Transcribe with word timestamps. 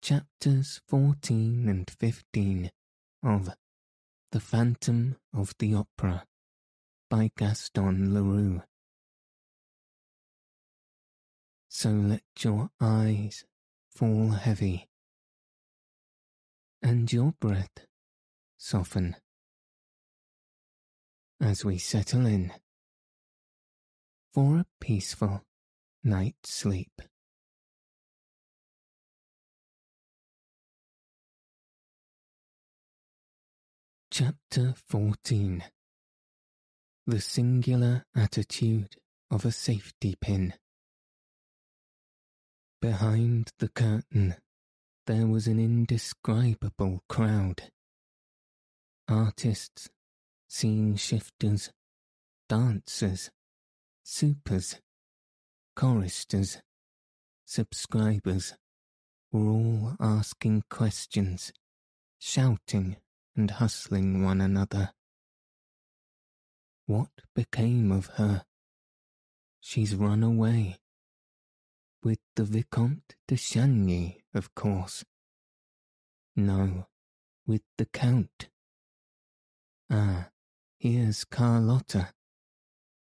chapters 0.00 0.80
14 0.86 1.68
and 1.68 1.90
15 1.90 2.70
of 3.22 3.50
The 4.32 4.40
Phantom 4.40 5.16
of 5.34 5.54
the 5.58 5.74
Opera 5.74 6.24
by 7.10 7.30
Gaston 7.36 8.14
Leroux. 8.14 8.62
So 11.68 11.90
let 11.90 12.22
your 12.38 12.70
eyes 12.80 13.44
fall 13.90 14.30
heavy 14.30 14.88
and 16.82 17.12
your 17.12 17.32
breath 17.40 17.86
soften 18.56 19.16
as 21.40 21.64
we 21.64 21.78
settle 21.78 22.26
in 22.26 22.52
for 24.32 24.58
a 24.58 24.66
peaceful 24.80 25.42
night's 26.02 26.52
sleep. 26.54 27.02
Chapter 34.20 34.74
14 34.88 35.62
The 37.06 37.20
Singular 37.20 38.04
Attitude 38.16 38.96
of 39.30 39.44
a 39.44 39.52
Safety 39.52 40.16
Pin 40.20 40.54
Behind 42.82 43.52
the 43.60 43.68
curtain 43.68 44.34
there 45.06 45.28
was 45.28 45.46
an 45.46 45.60
indescribable 45.60 47.04
crowd. 47.08 47.70
Artists, 49.06 49.88
scene 50.48 50.96
shifters, 50.96 51.70
dancers, 52.48 53.30
supers, 54.02 54.80
choristers, 55.76 56.60
subscribers 57.46 58.54
were 59.30 59.48
all 59.48 59.94
asking 60.00 60.64
questions, 60.68 61.52
shouting 62.18 62.96
and 63.38 63.52
hustling 63.52 64.24
one 64.24 64.40
another. 64.40 64.90
What 66.86 67.10
became 67.34 67.92
of 67.92 68.06
her? 68.16 68.44
She's 69.60 69.94
run 69.94 70.24
away. 70.24 70.78
With 72.02 72.18
the 72.34 72.44
Vicomte 72.44 73.14
de 73.28 73.36
Chagny, 73.36 74.16
of 74.34 74.54
course. 74.54 75.04
No, 76.34 76.88
with 77.46 77.62
the 77.76 77.86
Count. 77.86 78.48
Ah, 79.90 80.30
here's 80.78 81.24
Carlotta. 81.24 82.12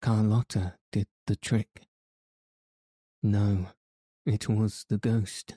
Carlotta 0.03 0.75
did 0.91 1.07
the 1.27 1.37
trick. 1.37 1.87
No, 3.23 3.69
it 4.27 4.49
was 4.49 4.85
the 4.89 4.99
ghost. 4.99 5.55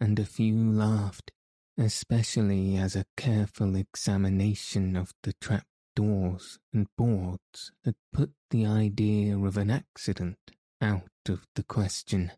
And 0.00 0.18
a 0.18 0.26
few 0.26 0.70
laughed 0.70 1.30
especially 1.78 2.76
as 2.76 2.96
a 2.96 3.06
careful 3.16 3.76
examination 3.76 4.96
of 4.96 5.12
the 5.22 5.32
trap 5.34 5.66
doors 5.94 6.58
and 6.72 6.86
boards 6.96 7.72
had 7.84 7.94
put 8.12 8.30
the 8.50 8.64
idea 8.66 9.36
of 9.36 9.56
an 9.56 9.70
accident 9.70 10.38
out 10.80 11.10
of 11.28 11.46
the 11.54 11.62
question. 11.62 12.32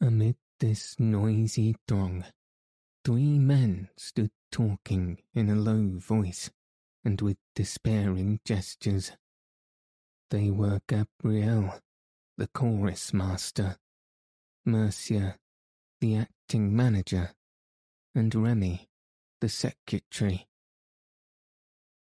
Amid 0.00 0.36
this 0.60 0.96
noisy 0.98 1.76
throng, 1.88 2.24
three 3.04 3.38
men 3.38 3.88
stood 3.96 4.30
talking 4.50 5.18
in 5.34 5.48
a 5.48 5.54
low 5.54 5.92
voice 5.98 6.50
and 7.04 7.20
with 7.20 7.36
despairing 7.54 8.40
gestures. 8.44 9.12
They 10.30 10.50
were 10.50 10.80
Gabriel, 10.88 11.74
the 12.36 12.48
chorus 12.48 13.12
master, 13.12 13.76
Mercier, 14.64 15.36
the 16.00 16.16
acting 16.16 16.74
manager, 16.74 17.32
and 18.14 18.34
Remy, 18.34 18.88
the 19.40 19.48
secretary. 19.48 20.46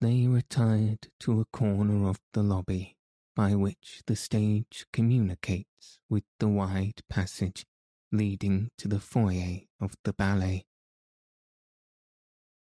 They 0.02 0.28
retired 0.28 1.08
to 1.22 1.40
a 1.40 1.46
corner 1.46 2.10
of 2.10 2.20
the 2.34 2.44
lobby 2.44 2.98
by 3.36 3.56
which 3.56 4.02
the 4.06 4.16
stage 4.16 4.86
communicates 4.92 6.00
with 6.10 6.24
the 6.40 6.48
wide 6.48 7.02
passage 7.10 7.66
leading 8.12 8.72
to 8.78 8.88
the 8.88 9.00
foyer 9.00 9.62
of 9.80 9.96
the 10.04 10.14
ballet. 10.14 10.66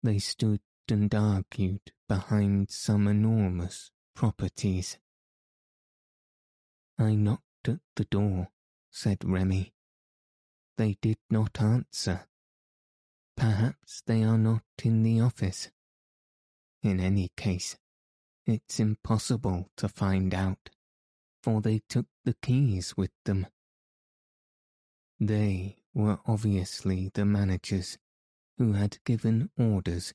They 0.02 0.18
stood 0.18 0.60
and 0.90 1.14
argued 1.14 1.92
behind 2.08 2.70
some 2.70 3.06
enormous 3.06 3.90
properties. 4.14 4.98
I 6.98 7.14
knocked 7.14 7.68
at 7.68 7.80
the 7.96 8.04
door, 8.04 8.48
said 8.90 9.18
Remy. 9.24 9.72
They 10.76 10.96
did 11.00 11.18
not 11.30 11.60
answer. 11.60 12.26
Perhaps 13.38 14.02
they 14.06 14.24
are 14.24 14.36
not 14.36 14.64
in 14.82 15.04
the 15.04 15.20
office. 15.20 15.70
In 16.82 16.98
any 16.98 17.30
case, 17.36 17.76
it's 18.46 18.80
impossible 18.80 19.70
to 19.76 19.88
find 19.88 20.34
out, 20.34 20.70
for 21.42 21.60
they 21.60 21.82
took 21.88 22.06
the 22.24 22.34
keys 22.42 22.96
with 22.96 23.12
them. 23.24 23.46
They 25.20 25.76
were 25.94 26.18
obviously 26.26 27.10
the 27.14 27.24
managers 27.24 27.96
who 28.56 28.72
had 28.72 28.98
given 29.04 29.50
orders 29.56 30.14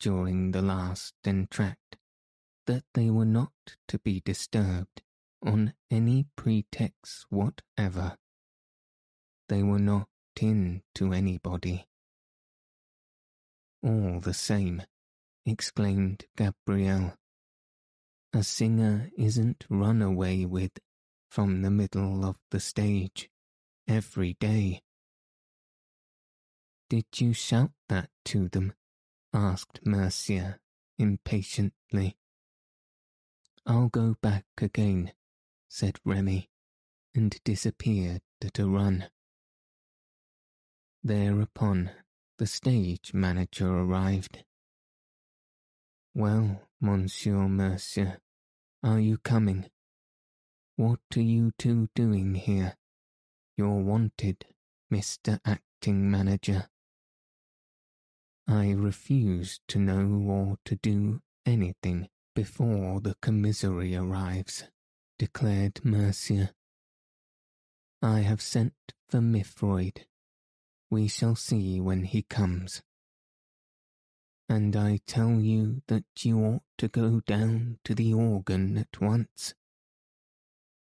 during 0.00 0.50
the 0.50 0.62
last 0.62 1.14
entr'acte 1.24 1.96
that 2.66 2.84
they 2.94 3.08
were 3.08 3.24
not 3.24 3.76
to 3.86 3.98
be 4.00 4.20
disturbed 4.20 5.02
on 5.46 5.74
any 5.90 6.26
pretext 6.34 7.26
whatever. 7.28 8.16
They 9.48 9.62
were 9.62 9.78
not 9.78 10.08
in 10.40 10.82
to 10.96 11.12
anybody. 11.12 11.86
All 13.84 14.18
the 14.18 14.32
same, 14.32 14.82
exclaimed 15.44 16.24
Gabriel. 16.38 17.18
A 18.32 18.42
singer 18.42 19.10
isn't 19.14 19.66
run 19.68 20.00
away 20.00 20.46
with 20.46 20.72
from 21.28 21.60
the 21.60 21.70
middle 21.70 22.24
of 22.24 22.36
the 22.50 22.60
stage 22.60 23.28
every 23.86 24.38
day. 24.40 24.80
Did 26.88 27.04
you 27.16 27.34
shout 27.34 27.72
that 27.90 28.08
to 28.26 28.48
them? 28.48 28.72
asked 29.34 29.80
Mercier 29.84 30.60
impatiently. 30.98 32.16
I'll 33.66 33.90
go 33.90 34.16
back 34.22 34.46
again, 34.56 35.12
said 35.68 35.98
Remy, 36.06 36.48
and 37.14 37.38
disappeared 37.44 38.22
at 38.42 38.58
a 38.58 38.66
run. 38.66 39.10
Thereupon 41.02 41.90
the 42.38 42.46
stage 42.46 43.14
manager 43.14 43.68
arrived. 43.68 44.44
Well, 46.14 46.62
Monsieur 46.80 47.48
Mercier, 47.48 48.18
are 48.82 48.98
you 48.98 49.18
coming? 49.18 49.66
What 50.76 51.00
are 51.16 51.20
you 51.20 51.52
two 51.58 51.88
doing 51.94 52.34
here? 52.34 52.76
You're 53.56 53.82
wanted, 53.82 54.46
Mr. 54.92 55.38
Acting 55.44 56.10
Manager. 56.10 56.68
I 58.48 58.72
refuse 58.72 59.60
to 59.68 59.78
know 59.78 60.24
or 60.28 60.58
to 60.64 60.76
do 60.76 61.20
anything 61.46 62.08
before 62.34 63.00
the 63.00 63.14
commissary 63.22 63.94
arrives, 63.94 64.64
declared 65.18 65.84
Mercier. 65.84 66.50
I 68.02 68.20
have 68.20 68.42
sent 68.42 68.74
for 69.08 69.20
Mifroid. 69.20 70.04
We 70.90 71.08
shall 71.08 71.34
see 71.34 71.80
when 71.80 72.04
he 72.04 72.22
comes. 72.22 72.82
And 74.48 74.76
I 74.76 75.00
tell 75.06 75.40
you 75.40 75.82
that 75.88 76.04
you 76.20 76.38
ought 76.38 76.62
to 76.78 76.88
go 76.88 77.20
down 77.20 77.78
to 77.84 77.94
the 77.94 78.12
organ 78.12 78.76
at 78.76 79.00
once. 79.00 79.54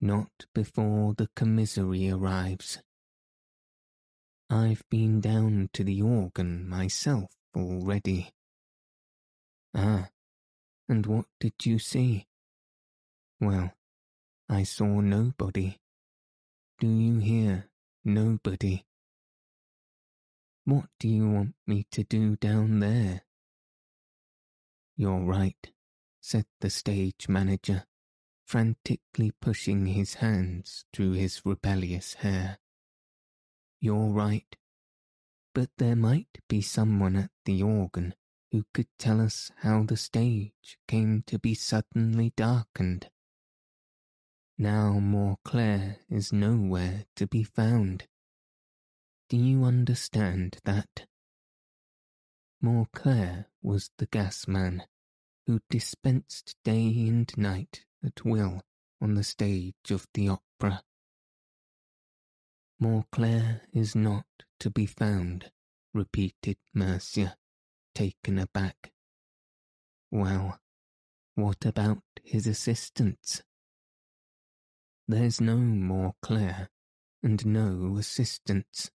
Not 0.00 0.47
before 0.55 1.15
the 1.15 1.29
commissary 1.37 2.11
arrives. 2.11 2.81
I've 4.50 4.83
been 4.91 5.21
down 5.21 5.71
to 5.75 5.85
the 5.85 6.03
organ 6.03 6.69
myself 6.69 7.31
already. 7.56 8.31
Ah, 9.75 10.09
and 10.89 11.06
what 11.06 11.27
did 11.41 11.55
you 11.65 11.79
see? 11.79 12.27
Well, 13.41 13.73
I 14.49 14.65
saw 14.65 15.00
nobody. 15.00 15.79
Do 16.79 16.87
you 16.87 17.19
hear 17.19 17.71
nobody? 18.05 18.85
What 20.64 20.87
do 21.00 21.09
you 21.09 21.29
want 21.29 21.55
me 21.67 21.87
to 21.91 22.05
do 22.05 22.37
down 22.37 22.79
there? 22.79 23.23
You're 24.97 25.25
right, 25.25 25.73
said 26.20 26.47
the 26.61 26.70
stage 26.70 27.29
manager, 27.29 27.85
frantically 28.44 29.32
pushing 29.41 29.87
his 29.87 30.14
hands 30.14 30.85
through 30.93 31.12
his 31.12 31.44
rebellious 31.44 32.14
hair. 32.14 32.59
You're 33.81 34.11
right. 34.11 34.56
But 35.53 35.70
there 35.79 35.97
might 35.97 36.38
be 36.49 36.62
someone 36.62 37.17
at 37.17 37.31
the 37.44 37.62
organ 37.62 38.15
who 38.53 38.65
could 38.73 38.88
tell 38.99 39.20
us 39.20 39.50
how 39.58 39.82
the 39.82 39.97
stage 39.97 40.79
came 40.87 41.25
to 41.26 41.38
be 41.41 41.55
suddenly 41.55 42.32
darkened. 42.37 43.11
Now 44.56 45.00
Mauclair 45.00 45.97
is 46.08 46.32
nowhere 46.32 47.06
to 47.17 47.26
be 47.26 47.43
found. 47.43 48.06
Do 49.32 49.38
you 49.38 49.64
understand 49.64 50.58
that? 50.64 51.06
Mauclair 52.62 53.46
was 53.62 53.88
the 53.96 54.05
gas 54.05 54.46
man 54.46 54.82
who 55.46 55.61
dispensed 55.70 56.55
day 56.64 57.08
and 57.08 57.32
night 57.38 57.87
at 58.05 58.26
will 58.26 58.61
on 59.00 59.14
the 59.14 59.25
stage 59.25 59.90
of 59.90 60.06
the 60.12 60.29
opera. 60.29 60.82
Mauclair 62.79 63.62
is 63.73 63.96
not 63.96 64.26
to 64.61 64.69
be 64.69 64.84
found, 64.84 65.50
repeated 65.94 66.58
Mercier, 66.75 67.37
taken 67.94 68.38
aback. 68.38 68.93
Well, 70.11 70.61
what 71.37 71.64
about 71.64 72.02
his 72.23 72.46
assistants? 72.46 73.43
There's 75.08 75.40
no 75.40 75.56
Mauclair 75.56 76.69
and 77.23 77.46
no 77.46 77.96
assistants. 77.96 78.90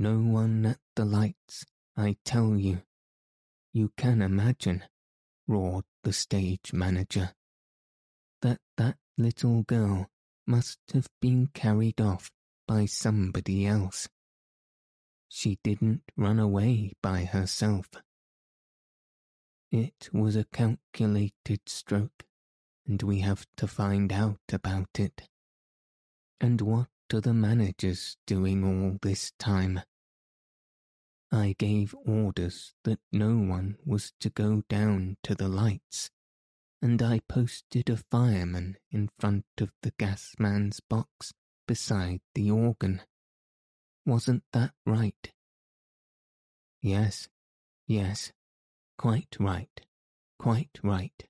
No 0.00 0.20
one 0.20 0.64
at 0.64 0.78
the 0.94 1.04
lights, 1.04 1.66
I 1.96 2.18
tell 2.24 2.56
you. 2.56 2.82
You 3.72 3.90
can 3.96 4.22
imagine, 4.22 4.84
roared 5.48 5.86
the 6.04 6.12
stage 6.12 6.72
manager, 6.72 7.34
that 8.40 8.60
that 8.76 8.96
little 9.16 9.64
girl 9.64 10.08
must 10.46 10.78
have 10.94 11.08
been 11.20 11.48
carried 11.48 12.00
off 12.00 12.30
by 12.68 12.86
somebody 12.86 13.66
else. 13.66 14.08
She 15.28 15.58
didn't 15.64 16.02
run 16.16 16.38
away 16.38 16.92
by 17.02 17.24
herself. 17.24 17.88
It 19.72 20.10
was 20.12 20.36
a 20.36 20.44
calculated 20.44 21.62
stroke, 21.66 22.24
and 22.86 23.02
we 23.02 23.18
have 23.18 23.46
to 23.56 23.66
find 23.66 24.12
out 24.12 24.38
about 24.52 25.00
it. 25.00 25.28
And 26.40 26.60
what 26.60 26.86
are 27.12 27.20
the 27.20 27.34
managers 27.34 28.16
doing 28.28 28.62
all 28.62 28.98
this 29.02 29.32
time? 29.40 29.80
I 31.30 31.54
gave 31.58 31.94
orders 32.06 32.74
that 32.84 33.00
no 33.12 33.36
one 33.36 33.76
was 33.84 34.12
to 34.20 34.30
go 34.30 34.62
down 34.68 35.18
to 35.24 35.34
the 35.34 35.48
lights, 35.48 36.10
and 36.80 37.02
I 37.02 37.20
posted 37.28 37.90
a 37.90 37.98
fireman 37.98 38.76
in 38.90 39.10
front 39.18 39.44
of 39.60 39.70
the 39.82 39.92
gas 39.98 40.34
man's 40.38 40.80
box 40.80 41.34
beside 41.66 42.20
the 42.34 42.50
organ. 42.50 43.02
Wasn't 44.06 44.42
that 44.52 44.72
right? 44.86 45.32
Yes, 46.80 47.28
yes, 47.86 48.32
quite 48.96 49.36
right, 49.38 49.80
quite 50.38 50.78
right. 50.82 51.28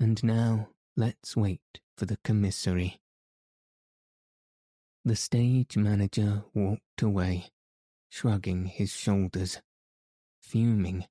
And 0.00 0.22
now 0.24 0.70
let's 0.96 1.36
wait 1.36 1.80
for 1.96 2.06
the 2.06 2.18
commissary. 2.24 3.00
The 5.04 5.14
stage 5.14 5.76
manager 5.76 6.44
walked 6.52 7.02
away, 7.02 7.50
shrugging 8.08 8.66
his 8.66 8.92
shoulders, 8.92 9.60
fuming, 10.40 11.06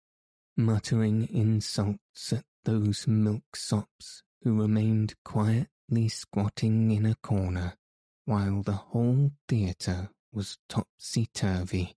muttering 0.57 1.27
insults 1.31 2.33
at 2.33 2.45
those 2.63 3.05
milksops 3.05 4.23
who 4.41 4.59
remained 4.59 5.15
quietly 5.23 6.07
squatting 6.07 6.91
in 6.91 7.05
a 7.05 7.15
corner 7.15 7.75
while 8.25 8.61
the 8.63 8.73
whole 8.73 9.31
theatre 9.47 10.09
was 10.31 10.57
topsy-turvy. 10.67 11.95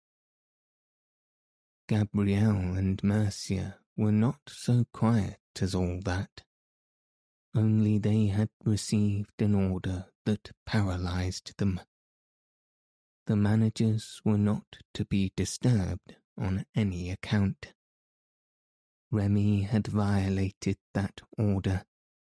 Gabriel 1.88 2.74
and 2.74 3.02
Mercier 3.02 3.76
were 3.96 4.12
not 4.12 4.40
so 4.48 4.84
quiet 4.92 5.40
as 5.60 5.74
all 5.74 6.00
that. 6.04 6.42
Only 7.54 7.98
they 7.98 8.26
had 8.26 8.50
received 8.64 9.40
an 9.40 9.54
order 9.54 10.06
that 10.26 10.52
paralyzed 10.66 11.56
them. 11.56 11.80
The 13.28 13.36
managers 13.36 14.22
were 14.24 14.38
not 14.38 14.78
to 14.94 15.04
be 15.04 15.34
disturbed 15.36 16.16
on 16.38 16.64
any 16.74 17.10
account. 17.10 17.74
Remy 19.10 19.64
had 19.64 19.86
violated 19.86 20.78
that 20.94 21.20
order 21.36 21.84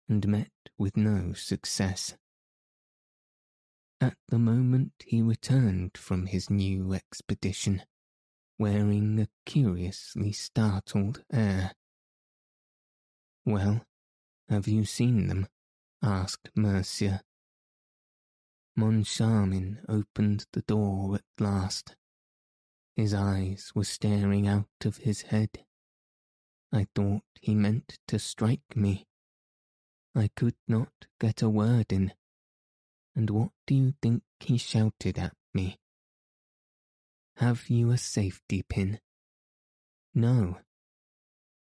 and 0.08 0.28
met 0.28 0.52
with 0.78 0.96
no 0.96 1.32
success. 1.32 2.14
At 4.00 4.16
the 4.28 4.38
moment 4.38 4.92
he 5.04 5.20
returned 5.20 5.98
from 5.98 6.26
his 6.26 6.48
new 6.48 6.92
expedition, 6.92 7.82
wearing 8.56 9.18
a 9.18 9.26
curiously 9.44 10.30
startled 10.30 11.24
air. 11.32 11.72
Well, 13.44 13.84
have 14.48 14.68
you 14.68 14.84
seen 14.84 15.26
them? 15.26 15.48
asked 16.00 16.50
Mercier. 16.54 17.22
Moncharmin 18.76 19.84
opened 19.88 20.46
the 20.52 20.62
door 20.62 21.16
at 21.16 21.24
last. 21.38 21.96
His 22.96 23.14
eyes 23.14 23.72
were 23.74 23.84
staring 23.84 24.46
out 24.46 24.68
of 24.84 24.98
his 24.98 25.22
head. 25.22 25.64
I 26.72 26.86
thought 26.94 27.22
he 27.40 27.54
meant 27.54 27.98
to 28.08 28.18
strike 28.18 28.76
me. 28.76 29.06
I 30.14 30.28
could 30.36 30.56
not 30.68 31.06
get 31.20 31.42
a 31.42 31.48
word 31.48 31.92
in 31.92 32.12
and 33.16 33.30
what 33.30 33.50
do 33.66 33.74
you 33.74 33.94
think 34.02 34.22
he 34.40 34.58
shouted 34.58 35.18
at 35.18 35.34
me? 35.52 35.78
Have 37.36 37.68
you 37.68 37.90
a 37.90 37.98
safety 37.98 38.62
pin? 38.62 39.00
No. 40.14 40.58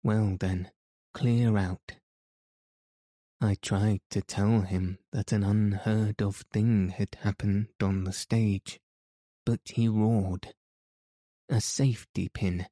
Well 0.03 0.37
then, 0.39 0.71
clear 1.13 1.57
out. 1.57 1.97
I 3.41 3.57
tried 3.57 4.01
to 4.11 4.23
tell 4.23 4.63
him 4.63 4.99
that 5.13 5.33
an 5.33 5.45
unheard 5.45 6.23
of 6.23 6.45
thing 6.53 6.91
had 6.91 7.17
happened 7.21 7.69
on 7.83 8.05
the 8.05 8.13
stage, 8.13 8.81
but 9.45 9.61
he 9.65 9.89
roared. 9.89 10.55
A 11.49 11.61
safety 11.61 12.29
pin. 12.29 12.67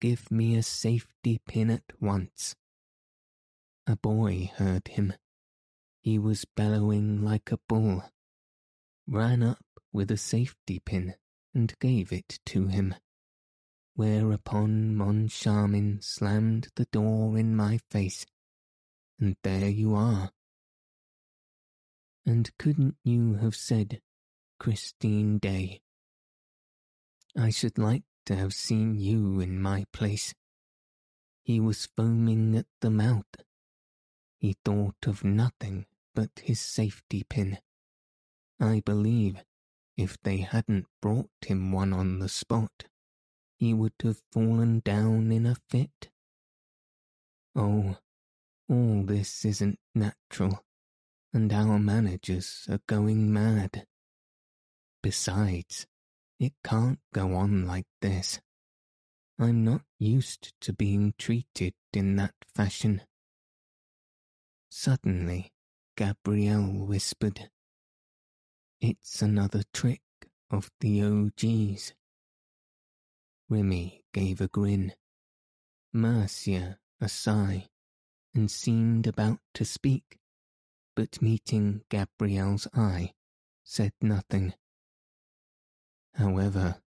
Give 0.00 0.30
me 0.30 0.56
a 0.56 0.62
safety 0.62 1.40
pin 1.46 1.70
at 1.70 1.84
once. 2.00 2.56
A 3.86 3.96
boy 3.96 4.50
heard 4.56 4.88
him 4.88 5.12
he 6.02 6.18
was 6.18 6.44
bellowing 6.56 7.22
like 7.22 7.52
a 7.52 7.58
bull, 7.68 8.02
ran 9.06 9.40
up 9.42 9.64
with 9.92 10.10
a 10.10 10.16
safety 10.16 10.80
pin 10.80 11.14
and 11.54 11.78
gave 11.78 12.12
it 12.12 12.40
to 12.44 12.66
him, 12.66 12.94
whereupon 13.94 14.96
Moncharmin 14.96 16.02
slammed 16.02 16.68
the 16.74 16.86
door 16.86 17.38
in 17.38 17.54
my 17.54 17.78
face, 17.88 18.26
and 19.22 19.36
there 19.44 19.68
you 19.68 19.94
are. 19.94 20.32
And 22.26 22.50
couldn't 22.58 22.96
you 23.04 23.34
have 23.34 23.54
said 23.54 24.00
Christine 24.58 25.38
Daae? 25.38 25.80
I 27.36 27.50
should 27.50 27.78
like 27.78 28.02
to 28.26 28.34
have 28.34 28.52
seen 28.52 28.96
you 28.96 29.38
in 29.38 29.62
my 29.62 29.84
place. 29.92 30.34
He 31.44 31.60
was 31.60 31.88
foaming 31.96 32.56
at 32.56 32.66
the 32.80 32.90
mouth. 32.90 33.32
He 34.40 34.56
thought 34.64 35.06
of 35.06 35.22
nothing 35.22 35.86
but 36.16 36.30
his 36.42 36.60
safety 36.60 37.22
pin. 37.22 37.58
I 38.58 38.82
believe 38.84 39.44
if 39.96 40.20
they 40.24 40.38
hadn't 40.38 40.86
brought 41.00 41.30
him 41.46 41.70
one 41.70 41.92
on 41.92 42.18
the 42.18 42.28
spot, 42.28 42.86
he 43.56 43.72
would 43.72 43.94
have 44.02 44.20
fallen 44.32 44.80
down 44.80 45.30
in 45.30 45.46
a 45.46 45.54
fit. 45.70 46.10
Oh, 47.54 47.98
all 48.72 49.02
this 49.02 49.44
isn't 49.44 49.78
natural, 49.94 50.64
and 51.34 51.52
our 51.52 51.78
managers 51.78 52.66
are 52.70 52.80
going 52.86 53.30
mad. 53.30 53.86
besides, 55.02 55.86
it 56.40 56.54
can't 56.64 57.00
go 57.12 57.34
on 57.34 57.66
like 57.66 57.86
this. 58.00 58.40
I'm 59.38 59.62
not 59.62 59.82
used 59.98 60.54
to 60.62 60.72
being 60.72 61.12
treated 61.18 61.74
in 61.92 62.16
that 62.16 62.34
fashion. 62.54 63.02
Suddenly, 64.70 65.52
Gabriel 65.96 66.86
whispered, 66.86 67.50
It's 68.80 69.20
another 69.20 69.64
trick 69.74 70.00
of 70.50 70.70
the 70.80 71.02
OG's. 71.02 71.92
Remy 73.50 74.02
gave 74.14 74.40
a 74.40 74.48
grin, 74.48 74.94
Mercier 75.92 76.78
a 77.00 77.08
sigh, 77.08 77.68
and 78.34 78.50
seemed 78.50 79.06
about 79.06 79.38
to 79.54 79.64
speak, 79.64 80.18
but 80.94 81.22
meeting 81.22 81.82
Gabriel's 81.88 82.66
eye, 82.74 83.12
said 83.64 83.92
nothing. 84.00 84.54
However, 86.14 86.82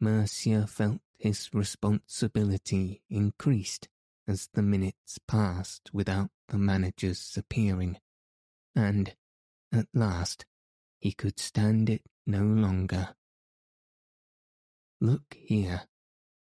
Mercier 0.00 0.66
felt 0.66 1.00
his 1.18 1.52
responsibility 1.52 3.02
increased 3.10 3.88
as 4.26 4.48
the 4.54 4.62
minutes 4.62 5.18
passed 5.26 5.90
without 5.92 6.30
the 6.48 6.58
manager's 6.58 7.36
appearing, 7.36 7.98
and, 8.74 9.14
at 9.72 9.86
last, 9.92 10.46
he 10.98 11.12
could 11.12 11.38
stand 11.38 11.90
it 11.90 12.02
no 12.26 12.42
longer. 12.42 13.14
Look 15.00 15.36
here, 15.38 15.82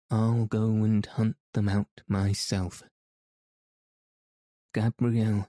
I'll 0.10 0.46
go 0.46 0.66
and 0.84 1.06
hunt 1.06 1.38
them 1.54 1.70
out 1.70 2.02
myself. 2.08 2.84
Gabriel, 4.74 5.48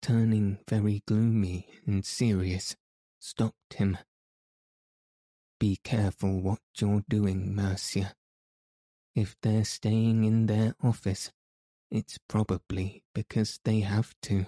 turning 0.00 0.58
very 0.68 1.02
gloomy 1.06 1.66
and 1.86 2.04
serious, 2.04 2.76
stopped 3.18 3.74
him. 3.74 3.98
Be 5.58 5.78
careful 5.82 6.40
what 6.40 6.60
you're 6.78 7.02
doing, 7.08 7.54
Mercier. 7.54 8.12
If 9.14 9.36
they're 9.42 9.64
staying 9.64 10.24
in 10.24 10.46
their 10.46 10.74
office, 10.82 11.32
it's 11.90 12.18
probably 12.28 13.02
because 13.14 13.58
they 13.64 13.80
have 13.80 14.14
to. 14.22 14.46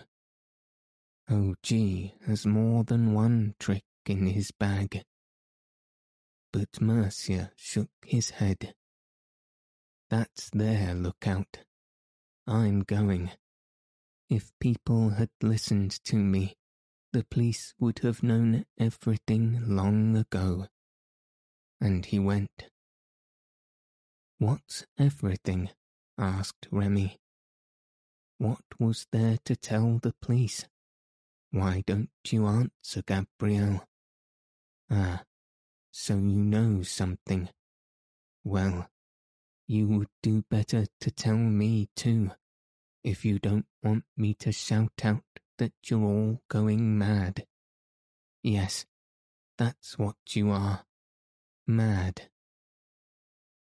Oh, 1.29 1.51
OG 1.51 2.13
has 2.27 2.47
more 2.47 2.85
than 2.85 3.15
one 3.15 3.55
trick 3.59 3.85
in 4.07 4.27
his 4.27 4.53
bag. 4.53 5.03
But 6.53 6.81
Mercier 6.81 7.51
shook 7.57 7.91
his 8.07 8.31
head. 8.31 8.75
That's 10.11 10.51
their 10.51 10.95
lookout. 10.95 11.59
I'm 12.47 12.81
going. 12.81 13.33
If 14.33 14.51
people 14.61 15.11
had 15.11 15.29
listened 15.43 16.03
to 16.05 16.17
me, 16.17 16.57
the 17.13 17.23
police 17.23 17.75
would 17.79 17.99
have 17.99 18.23
known 18.23 18.65
everything 18.79 19.63
long 19.77 20.17
ago. 20.17 20.69
And 21.83 22.07
he 22.07 22.19
went. 22.19 22.71
What's 24.39 24.87
everything? 24.99 25.69
asked 26.17 26.67
Remy. 26.71 27.19
What 28.39 28.65
was 28.79 29.07
there 29.13 29.37
to 29.45 29.55
tell 29.55 29.99
the 29.99 30.15
police? 30.23 30.65
Why 31.51 31.85
don't 31.87 32.09
you 32.27 32.47
answer, 32.47 33.03
Gabriel? 33.03 33.87
Ah, 34.91 35.25
so 35.91 36.15
you 36.15 36.43
know 36.43 36.83
something. 36.83 37.51
Well, 38.45 38.89
you 39.67 39.89
would 39.89 40.09
do 40.23 40.43
better 40.51 40.87
to 41.03 41.11
tell 41.11 41.37
me 41.37 41.91
too, 41.95 42.31
if 43.05 43.25
you 43.25 43.39
don't 43.39 43.67
want 43.83 44.05
me 44.17 44.35
to 44.35 44.53
shout 44.53 45.01
out 45.05 45.23
that 45.59 45.73
you're 45.87 46.05
all 46.05 46.43
going 46.49 46.99
mad. 46.99 47.47
Yes, 48.43 48.87
that's 49.59 49.99
what 49.99 50.17
you 50.31 50.51
are. 50.51 50.85
Mad. 51.67 52.29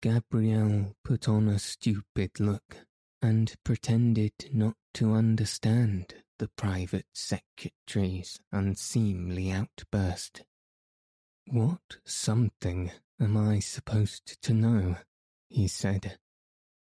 Gabriel 0.01 0.95
put 1.03 1.27
on 1.27 1.47
a 1.47 1.59
stupid 1.59 2.39
look 2.39 2.77
and 3.21 3.53
pretended 3.63 4.33
not 4.51 4.75
to 4.95 5.13
understand 5.13 6.15
the 6.39 6.47
private 6.47 7.05
secretary's 7.13 8.39
unseemly 8.51 9.51
outburst. 9.51 10.43
What 11.47 11.97
something 12.03 12.91
am 13.19 13.37
I 13.37 13.59
supposed 13.59 14.41
to 14.41 14.53
know? 14.53 14.95
he 15.49 15.67
said. 15.67 16.17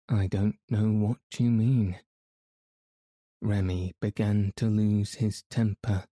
I 0.09 0.27
don't 0.27 0.59
know 0.69 0.91
what 0.91 1.19
you 1.39 1.51
mean. 1.51 1.99
Remy 3.43 3.95
began 4.03 4.53
to 4.57 4.67
lose 4.67 5.15
his 5.15 5.45
temper. 5.49 6.05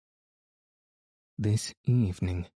This 1.37 1.73
evening, 1.85 2.47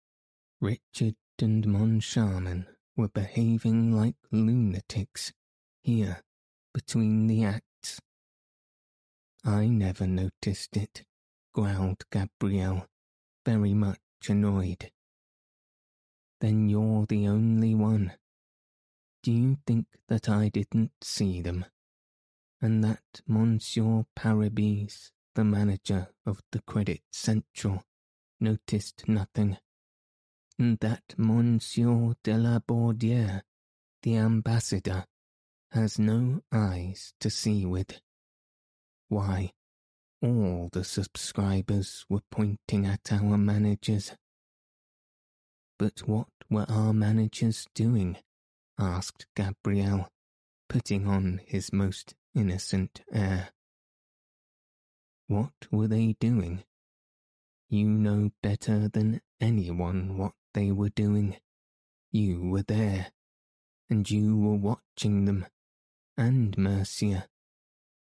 Richard 0.59 1.15
and 1.39 1.65
Moncharmin 1.67 2.65
were 2.97 3.09
behaving 3.09 3.95
like 3.95 4.15
lunatics 4.31 5.31
here 5.83 6.21
between 6.73 7.27
the 7.27 7.43
acts. 7.43 7.99
I 9.43 9.67
never 9.67 10.07
noticed 10.07 10.75
it, 10.75 11.03
growled 11.53 12.03
Gabriel, 12.11 12.87
very 13.45 13.75
much 13.75 13.99
annoyed. 14.27 14.89
Then 16.41 16.67
you're 16.67 17.05
the 17.05 17.27
only 17.27 17.75
one. 17.75 18.13
Do 19.21 19.31
you 19.31 19.57
think 19.67 19.85
that 20.07 20.27
I 20.29 20.49
didn't 20.49 20.91
see 21.01 21.41
them? 21.41 21.65
And 22.63 22.81
that 22.85 23.19
Monsieur 23.27 24.05
Parabis, 24.15 25.11
the 25.35 25.43
manager 25.43 26.07
of 26.25 26.41
the 26.53 26.61
Credit 26.61 27.01
Central, 27.11 27.83
noticed 28.39 29.05
nothing? 29.05 29.57
And 30.57 30.79
that 30.79 31.03
Monsieur 31.17 32.13
de 32.23 32.37
la 32.37 32.59
Bordière, 32.59 33.41
the 34.01 34.15
ambassador, 34.15 35.03
has 35.71 35.99
no 35.99 36.41
eyes 36.53 37.13
to 37.19 37.29
see 37.29 37.65
with. 37.65 37.99
Why, 39.09 39.51
all 40.21 40.69
the 40.71 40.85
subscribers 40.85 42.05
were 42.07 42.23
pointing 42.31 42.85
at 42.85 43.11
our 43.11 43.37
managers. 43.37 44.13
But 45.77 46.07
what 46.07 46.29
were 46.49 46.65
our 46.69 46.93
managers 46.93 47.67
doing? 47.75 48.19
asked 48.79 49.27
Gabriel, 49.35 50.07
putting 50.69 51.07
on 51.07 51.41
his 51.45 51.73
most 51.73 52.15
innocent 52.35 53.01
air. 53.11 53.49
What 55.27 55.53
were 55.71 55.87
they 55.87 56.15
doing? 56.19 56.63
You 57.69 57.87
know 57.87 58.31
better 58.41 58.87
than 58.87 59.21
anyone 59.41 60.17
what 60.17 60.33
they 60.53 60.71
were 60.71 60.89
doing. 60.89 61.37
You 62.11 62.49
were 62.49 62.63
there, 62.63 63.11
and 63.89 64.09
you 64.09 64.37
were 64.37 64.55
watching 64.55 65.25
them 65.25 65.47
and 66.17 66.57
Mercier, 66.57 67.25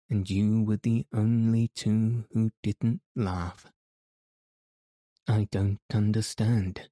and 0.09 0.29
you 0.29 0.63
were 0.63 0.77
the 0.77 1.05
only 1.13 1.69
two 1.69 2.25
who 2.31 2.51
didn't 2.61 3.01
laugh. 3.15 3.67
I 5.27 5.47
don't 5.51 5.79
understand. 5.93 6.89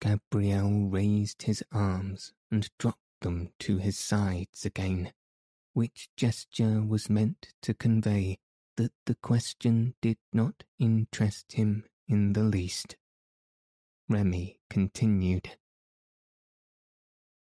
Gabriel 0.00 0.88
raised 0.88 1.42
his 1.42 1.62
arms 1.72 2.32
and 2.50 2.70
dropped 2.78 3.02
them 3.20 3.50
to 3.60 3.78
his 3.78 3.98
sides 3.98 4.64
again, 4.64 5.12
which 5.78 6.08
gesture 6.16 6.82
was 6.82 7.08
meant 7.08 7.54
to 7.62 7.72
convey 7.72 8.36
that 8.76 8.90
the 9.06 9.14
question 9.14 9.94
did 10.02 10.18
not 10.32 10.64
interest 10.80 11.52
him 11.52 11.84
in 12.08 12.32
the 12.32 12.42
least. 12.42 12.96
Remy 14.08 14.58
continued. 14.68 15.50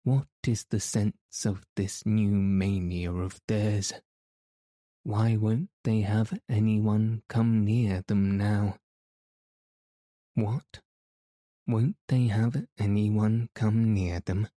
What 0.05 0.29
is 0.47 0.63
the 0.69 0.79
sense 0.79 1.45
of 1.45 1.65
this 1.75 2.05
new 2.05 2.31
mania 2.31 3.11
of 3.11 3.41
theirs? 3.49 3.91
Why 5.03 5.35
won't 5.35 5.69
they 5.83 5.99
have 5.99 6.39
anyone 6.47 7.23
come 7.27 7.65
near 7.65 8.01
them 8.07 8.37
now? 8.37 8.77
What? 10.35 10.79
Won't 11.67 11.97
they 12.07 12.27
have 12.27 12.65
anyone 12.79 13.49
come 13.53 13.93
near 13.93 14.21
them? 14.21 14.47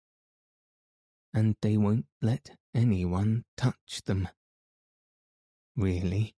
And 1.32 1.56
they 1.60 1.76
won't 1.76 2.06
let 2.22 2.52
anyone 2.74 3.44
touch 3.56 4.02
them. 4.04 4.28
Really? 5.76 6.34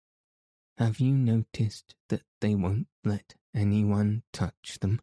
Have 0.79 0.99
you 0.99 1.13
noticed 1.13 1.95
that 2.09 2.23
they 2.41 2.55
won't 2.55 2.89
let 3.05 3.35
anyone 3.55 4.23
touch 4.33 4.79
them? 4.81 5.01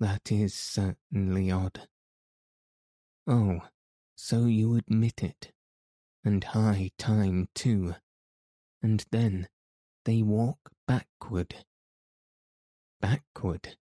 That 0.00 0.32
is 0.32 0.54
certainly 0.54 1.50
odd. 1.50 1.86
Oh, 3.26 3.60
so 4.16 4.46
you 4.46 4.74
admit 4.74 5.22
it. 5.22 5.52
And 6.24 6.42
high 6.42 6.90
time, 6.98 7.48
too. 7.54 7.94
And 8.82 9.04
then 9.10 9.48
they 10.04 10.22
walk 10.22 10.70
backward. 10.86 11.64
Backward. 13.00 13.76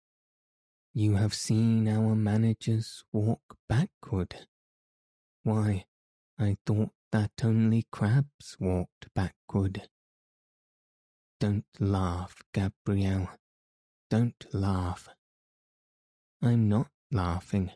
You 0.94 1.14
have 1.14 1.34
seen 1.34 1.86
our 1.88 2.16
managers 2.16 3.04
walk 3.12 3.56
backward. 3.68 4.46
Why, 5.44 5.84
I 6.38 6.56
thought 6.64 6.90
that 7.10 7.32
only 7.42 7.86
crabs 7.90 8.56
walked 8.60 9.12
backward. 9.14 9.88
Don't 11.40 11.64
laugh, 11.80 12.36
Gabriel. 12.52 13.28
Don't 14.08 14.46
laugh. 14.52 15.08
I'm 16.40 16.68
not 16.68 16.90
laughing, 17.10 17.72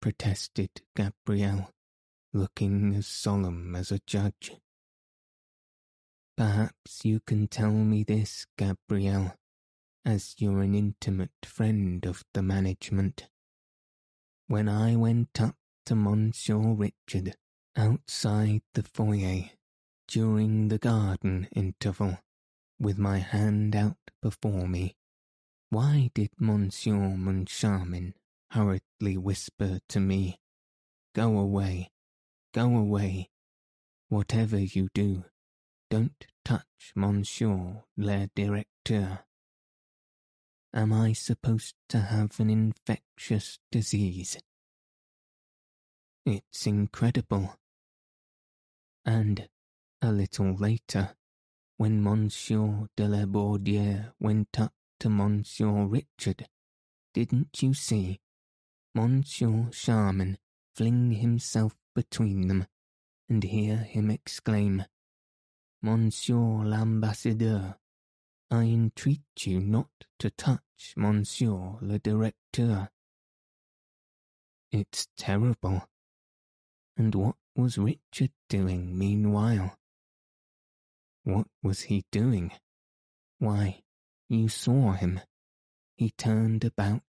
protested 0.00 0.70
Gabriel, 0.94 1.70
looking 2.34 2.94
as 2.94 3.06
solemn 3.06 3.74
as 3.74 3.90
a 3.90 4.00
judge. 4.06 4.52
Perhaps 6.36 7.04
you 7.04 7.20
can 7.20 7.48
tell 7.48 7.72
me 7.72 8.04
this, 8.04 8.46
Gabriel, 8.58 9.34
as 10.04 10.34
you're 10.38 10.60
an 10.60 10.74
intimate 10.74 11.30
friend 11.44 12.04
of 12.04 12.24
the 12.34 12.42
management. 12.42 13.28
When 14.48 14.68
I 14.68 14.96
went 14.96 15.40
up 15.40 15.56
to 15.86 15.94
Monsieur 15.94 16.74
Richard 16.74 17.36
outside 17.76 18.62
the 18.74 18.82
foyer 18.82 19.50
during 20.08 20.68
the 20.68 20.78
garden 20.78 21.48
interval, 21.52 22.18
with 22.78 22.98
my 22.98 23.18
hand 23.18 23.74
out 23.74 23.96
before 24.20 24.68
me, 24.68 24.96
why 25.70 26.10
did 26.14 26.30
Monsieur 26.38 27.16
Moncharmin 27.16 28.14
hurriedly 28.50 29.16
whisper 29.16 29.80
to 29.88 30.00
me, 30.00 30.38
Go 31.14 31.38
away, 31.38 31.90
go 32.52 32.76
away, 32.76 33.30
whatever 34.08 34.58
you 34.58 34.88
do, 34.94 35.24
don't 35.90 36.26
touch 36.44 36.92
Monsieur 36.94 37.84
le 37.96 38.28
Directeur. 38.34 39.20
Am 40.74 40.92
I 40.92 41.12
supposed 41.12 41.74
to 41.90 42.00
have 42.00 42.40
an 42.40 42.48
infectious 42.48 43.58
disease? 43.70 44.38
It's 46.24 46.66
incredible. 46.66 47.56
And, 49.04 49.48
a 50.00 50.12
little 50.12 50.54
later, 50.54 51.16
when 51.76 52.02
Monsieur 52.02 52.88
de 52.96 53.08
la 53.08 53.24
Bordière 53.24 54.12
went 54.20 54.58
up 54.60 54.72
to 55.00 55.08
Monsieur 55.08 55.84
Richard, 55.86 56.48
didn't 57.12 57.62
you 57.62 57.74
see 57.74 58.20
Monsieur 58.94 59.70
Charmin 59.72 60.38
fling 60.74 61.12
himself 61.12 61.74
between 61.94 62.48
them 62.48 62.66
and 63.28 63.42
hear 63.42 63.78
him 63.78 64.10
exclaim, 64.10 64.84
Monsieur 65.82 66.64
l'Ambassadeur, 66.64 67.76
I 68.50 68.64
entreat 68.64 69.46
you 69.46 69.60
not 69.60 69.88
to 70.18 70.30
touch 70.30 70.94
Monsieur 70.96 71.78
le 71.80 71.98
Directeur. 71.98 72.90
It's 74.70 75.08
terrible. 75.16 75.88
And 76.96 77.14
what 77.14 77.36
was 77.54 77.78
Richard 77.78 78.32
doing 78.48 78.96
meanwhile? 78.96 79.76
What 81.24 81.46
was 81.62 81.82
he 81.82 82.04
doing? 82.10 82.52
Why, 83.38 83.82
you 84.28 84.48
saw 84.48 84.92
him. 84.92 85.20
He 85.96 86.10
turned 86.10 86.64
about, 86.64 87.02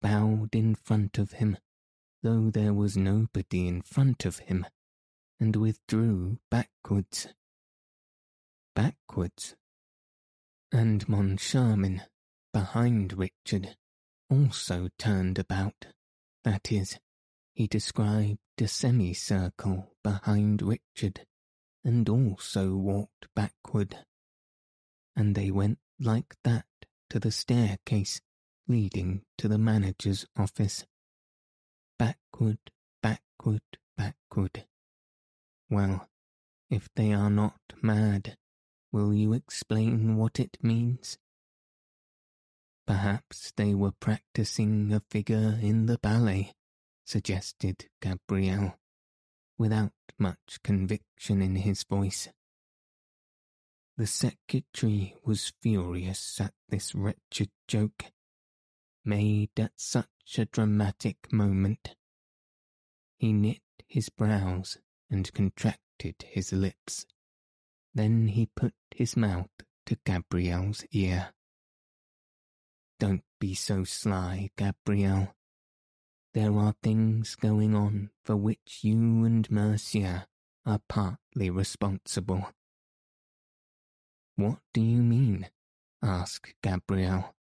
bowed 0.00 0.54
in 0.54 0.74
front 0.74 1.18
of 1.18 1.32
him, 1.32 1.58
though 2.22 2.50
there 2.50 2.72
was 2.72 2.96
nobody 2.96 3.66
in 3.66 3.82
front 3.82 4.24
of 4.24 4.38
him, 4.38 4.66
and 5.40 5.56
withdrew 5.56 6.38
backwards. 6.50 7.28
Backwards. 8.74 9.56
And 10.70 11.06
Moncharmin, 11.08 12.02
behind 12.52 13.18
Richard, 13.18 13.76
also 14.30 14.88
turned 14.98 15.38
about. 15.38 15.86
That 16.44 16.70
is, 16.70 16.98
he 17.58 17.66
described 17.66 18.38
a 18.60 18.68
semicircle 18.68 19.90
behind 20.04 20.62
Richard, 20.62 21.26
and 21.82 22.08
also 22.08 22.76
walked 22.76 23.26
backward. 23.34 23.98
And 25.16 25.34
they 25.34 25.50
went 25.50 25.80
like 25.98 26.36
that 26.44 26.66
to 27.10 27.18
the 27.18 27.32
staircase 27.32 28.20
leading 28.68 29.22
to 29.38 29.48
the 29.48 29.58
manager's 29.58 30.24
office. 30.36 30.86
Backward, 31.98 32.60
backward, 33.02 33.62
backward. 33.96 34.64
Well, 35.68 36.08
if 36.70 36.88
they 36.94 37.12
are 37.12 37.30
not 37.30 37.58
mad, 37.82 38.36
will 38.92 39.12
you 39.12 39.32
explain 39.32 40.16
what 40.16 40.38
it 40.38 40.58
means? 40.62 41.18
Perhaps 42.86 43.52
they 43.56 43.74
were 43.74 43.94
practicing 43.98 44.92
a 44.92 45.02
figure 45.10 45.58
in 45.60 45.86
the 45.86 45.98
ballet, 45.98 46.52
suggested 47.08 47.86
Gabriel, 48.02 48.78
without 49.56 49.94
much 50.18 50.58
conviction 50.62 51.40
in 51.40 51.56
his 51.56 51.82
voice. 51.84 52.28
The 53.96 54.06
secretary 54.06 55.14
was 55.24 55.54
furious 55.62 56.38
at 56.38 56.52
this 56.68 56.94
wretched 56.94 57.48
joke, 57.66 58.04
made 59.06 59.58
at 59.58 59.72
such 59.76 60.36
a 60.36 60.44
dramatic 60.44 61.32
moment. 61.32 61.94
He 63.16 63.32
knit 63.32 63.62
his 63.86 64.10
brows 64.10 64.76
and 65.10 65.32
contracted 65.32 66.16
his 66.28 66.52
lips. 66.52 67.06
Then 67.94 68.28
he 68.28 68.50
put 68.54 68.74
his 68.94 69.16
mouth 69.16 69.48
to 69.86 69.96
Gabriel's 70.04 70.84
ear. 70.92 71.30
Don't 73.00 73.24
be 73.40 73.54
so 73.54 73.84
sly, 73.84 74.50
Gabriel. 74.58 75.34
There 76.34 76.56
are 76.58 76.74
things 76.82 77.34
going 77.34 77.74
on 77.74 78.10
for 78.24 78.36
which 78.36 78.80
you 78.82 79.24
and 79.24 79.50
Mercier 79.50 80.26
are 80.66 80.80
partly 80.88 81.50
responsible. 81.50 82.52
What 84.36 84.60
do 84.72 84.80
you 84.80 85.02
mean? 85.02 85.48
asked 86.02 86.54
Gabriel. 86.62 87.34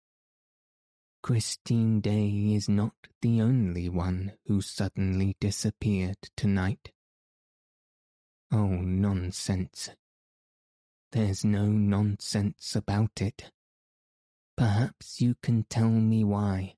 Christine 1.21 1.99
Daae 1.99 2.55
is 2.55 2.69
not 2.69 2.95
the 3.21 3.41
only 3.41 3.89
one 3.89 4.33
who 4.45 4.61
suddenly 4.61 5.35
disappeared 5.39 6.17
tonight. 6.35 6.93
Oh, 8.51 8.67
nonsense. 8.67 9.89
There's 11.11 11.43
no 11.43 11.65
nonsense 11.65 12.75
about 12.75 13.21
it. 13.21 13.51
Perhaps 14.55 15.19
you 15.21 15.35
can 15.43 15.65
tell 15.65 15.89
me 15.89 16.23
why, 16.23 16.75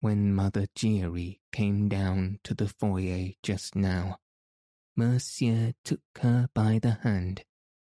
when 0.00 0.34
Mother 0.34 0.66
Giry 0.74 1.40
came 1.52 1.88
down 1.88 2.40
to 2.44 2.54
the 2.54 2.68
foyer 2.68 3.32
just 3.42 3.74
now, 3.74 4.18
Mercier 4.96 5.74
took 5.84 6.02
her 6.20 6.48
by 6.54 6.78
the 6.78 6.98
hand 7.02 7.44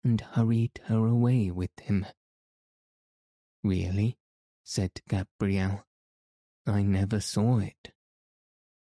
and 0.03 0.21
hurried 0.21 0.79
her 0.85 1.05
away 1.05 1.51
with 1.51 1.77
him. 1.81 2.05
Really? 3.63 4.17
said 4.63 4.91
Gabriel. 5.07 5.85
I 6.65 6.81
never 6.81 7.19
saw 7.19 7.59
it. 7.59 7.91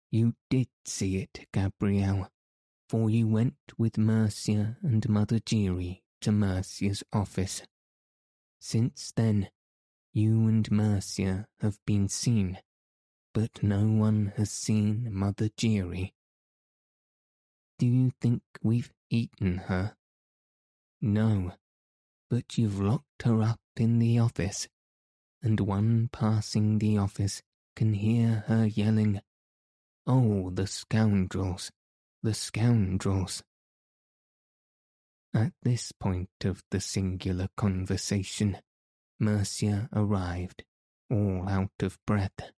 You 0.09 0.35
did 0.49 0.69
see 0.85 1.17
it, 1.17 1.47
Gabriel, 1.51 2.29
for 2.87 3.09
you 3.09 3.27
went 3.27 3.55
with 3.77 3.97
Mercier 3.97 4.77
and 4.81 5.07
Mother 5.09 5.39
Giry 5.39 6.03
to 6.21 6.31
Mercier's 6.31 7.03
office. 7.11 7.61
Since 8.59 9.11
then, 9.15 9.49
you 10.13 10.47
and 10.47 10.69
Mercier 10.71 11.47
have 11.59 11.77
been 11.85 12.07
seen, 12.07 12.57
but 13.37 13.61
no 13.61 13.85
one 13.85 14.33
has 14.35 14.49
seen 14.49 15.09
Mother 15.11 15.49
Giry. 15.55 16.11
Do 17.77 17.85
you 17.85 18.11
think 18.19 18.41
we've 18.63 18.91
eaten 19.11 19.57
her? 19.67 19.95
No, 21.03 21.51
but 22.31 22.57
you've 22.57 22.79
locked 22.79 23.21
her 23.25 23.43
up 23.43 23.59
in 23.75 23.99
the 23.99 24.17
office, 24.17 24.67
and 25.43 25.59
one 25.59 26.09
passing 26.11 26.79
the 26.79 26.97
office 26.97 27.43
can 27.75 27.93
hear 27.93 28.43
her 28.47 28.65
yelling, 28.65 29.21
Oh, 30.07 30.49
the 30.49 30.65
scoundrels, 30.65 31.71
the 32.23 32.33
scoundrels. 32.33 33.43
At 35.35 35.53
this 35.61 35.91
point 35.91 36.31
of 36.43 36.63
the 36.71 36.79
singular 36.79 37.49
conversation, 37.55 38.57
Mercier 39.19 39.89
arrived, 39.93 40.63
all 41.11 41.47
out 41.47 41.83
of 41.83 41.99
breath. 42.07 42.56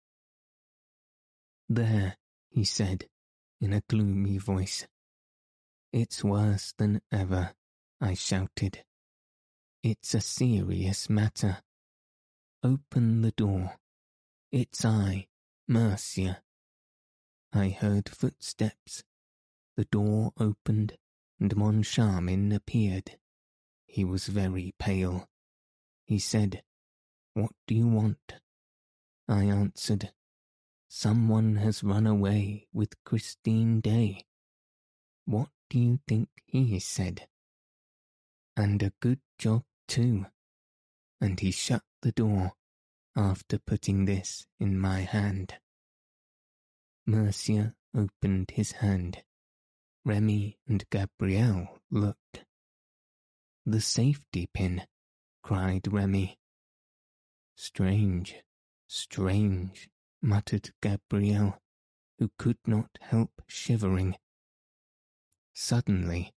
There, 1.70 2.18
he 2.50 2.64
said, 2.64 3.08
in 3.60 3.74
a 3.74 3.82
gloomy 3.90 4.38
voice. 4.38 4.88
It's 5.92 6.24
worse 6.24 6.74
than 6.78 7.02
ever. 7.12 7.54
I 8.00 8.14
shouted. 8.14 8.84
It's 9.84 10.14
a 10.14 10.22
serious 10.22 11.10
matter. 11.10 11.58
Open 12.64 13.22
the 13.22 13.32
door. 13.32 13.78
It's 14.52 14.86
I, 14.86 15.28
Mercier. 15.68 16.38
I 17.54 17.70
heard 17.70 18.10
footsteps. 18.10 19.04
The 19.76 19.86
door 19.86 20.32
opened, 20.40 20.98
and 21.40 21.56
Moncharmin 21.56 22.54
appeared. 22.54 23.18
He 23.86 24.04
was 24.04 24.28
very 24.28 24.74
pale. 24.80 25.28
He 26.06 26.20
said, 26.20 26.64
What 27.34 27.52
do 27.68 27.76
you 27.76 27.88
want? 27.88 28.36
I 29.28 29.44
answered, 29.44 30.12
Someone 30.88 31.58
has 31.58 31.84
run 31.84 32.08
away 32.08 32.68
with 32.74 33.04
Christine 33.04 33.82
Daae. 33.82 34.22
What 35.26 35.50
do 35.70 35.80
you 35.80 36.00
think 36.08 36.30
he 36.46 36.80
said? 36.80 37.28
and 38.58 38.82
a 38.82 38.92
good 39.00 39.20
job 39.38 39.64
too. 39.88 40.26
And 41.22 41.40
he 41.40 41.52
shut 41.52 41.84
the 42.02 42.12
door 42.12 42.54
after 43.16 43.60
putting 43.60 44.06
this 44.06 44.48
in 44.60 44.80
my 44.80 45.02
hand. 45.02 45.54
Mercier 47.06 47.76
opened 47.96 48.52
his 48.52 48.74
hand. 48.74 49.24
Remy 50.04 50.58
and 50.68 50.84
Gabriel 50.90 51.80
looked. 51.92 52.46
The 53.66 53.82
safety 53.82 54.50
pin, 54.54 54.84
cried 55.44 55.92
Remy. 55.92 56.38
Strange, 57.56 58.36
strange, 58.88 59.90
muttered 60.22 60.72
Gabriel, 60.82 61.62
who 62.18 62.32
could 62.38 62.58
not 62.66 62.98
help 63.02 63.42
shivering. 63.48 64.16
Suddenly, 65.54 66.34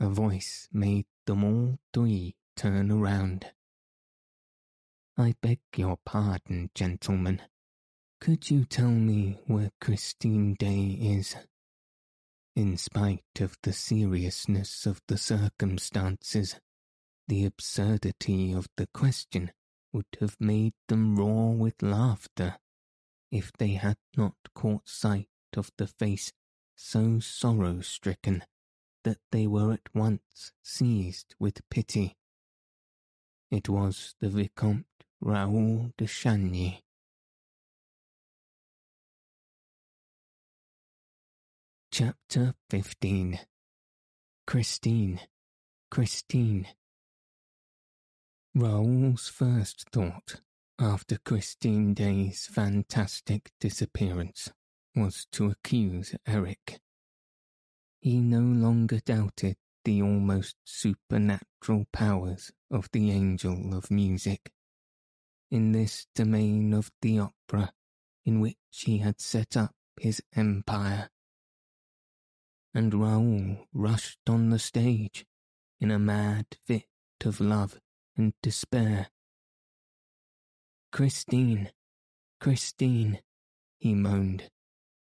a 0.00 0.08
voice 0.08 0.68
made 0.72 1.06
them 1.26 1.44
all 1.44 1.78
three 1.92 2.36
turn 2.56 2.90
around. 2.90 3.46
I 5.16 5.34
beg 5.40 5.60
your 5.76 5.98
pardon, 6.04 6.70
gentlemen. 6.74 7.42
Could 8.20 8.50
you 8.50 8.64
tell 8.64 8.90
me 8.90 9.40
where 9.46 9.70
Christine 9.80 10.54
Daae 10.58 10.98
is? 11.00 11.36
In 12.54 12.76
spite 12.76 13.40
of 13.40 13.56
the 13.62 13.72
seriousness 13.72 14.86
of 14.86 15.00
the 15.08 15.18
circumstances, 15.18 16.60
the 17.28 17.44
absurdity 17.44 18.52
of 18.52 18.68
the 18.76 18.86
question 18.88 19.52
would 19.92 20.06
have 20.20 20.36
made 20.38 20.74
them 20.88 21.16
roar 21.16 21.54
with 21.54 21.82
laughter 21.82 22.58
if 23.32 23.50
they 23.58 23.70
had 23.70 23.96
not 24.16 24.34
caught 24.54 24.86
sight 24.86 25.28
of 25.56 25.72
the 25.78 25.86
face 25.86 26.32
so 26.76 27.18
sorrow 27.18 27.80
stricken 27.80 28.44
that 29.04 29.18
they 29.32 29.46
were 29.46 29.72
at 29.72 29.94
once 29.94 30.52
seized 30.62 31.34
with 31.40 31.68
pity. 31.70 32.14
It 33.50 33.68
was 33.68 34.14
the 34.20 34.28
Vicomte 34.28 34.86
Raoul 35.20 35.92
de 35.96 36.04
Chagny. 36.04 36.82
Chapter 41.90 42.54
15 42.70 43.40
Christine, 44.46 45.20
Christine. 45.90 46.66
Raoul's 48.54 49.28
first 49.28 49.88
thought 49.90 50.40
after 50.82 51.16
Christine 51.16 51.94
Daae's 51.94 52.48
fantastic 52.48 53.52
disappearance 53.60 54.50
was 54.96 55.26
to 55.30 55.48
accuse 55.48 56.16
Eric. 56.26 56.80
He 58.00 58.18
no 58.18 58.40
longer 58.40 58.98
doubted 58.98 59.58
the 59.84 60.02
almost 60.02 60.56
supernatural 60.64 61.86
powers 61.92 62.50
of 62.68 62.88
the 62.90 63.12
angel 63.12 63.76
of 63.76 63.92
music. 63.92 64.50
In 65.52 65.70
this 65.70 66.08
domain 66.16 66.74
of 66.74 66.90
the 67.00 67.20
opera 67.20 67.72
in 68.24 68.40
which 68.40 68.56
he 68.72 68.98
had 68.98 69.20
set 69.20 69.56
up 69.56 69.76
his 70.00 70.20
empire, 70.34 71.10
and 72.74 72.92
Raoul 72.92 73.68
rushed 73.72 74.28
on 74.28 74.50
the 74.50 74.58
stage 74.58 75.26
in 75.78 75.92
a 75.92 75.98
mad 76.00 76.46
fit 76.66 76.86
of 77.24 77.40
love 77.40 77.78
and 78.16 78.32
despair. 78.42 79.10
Christine, 80.92 81.70
Christine, 82.40 83.20
he 83.78 83.94
moaned, 83.94 84.50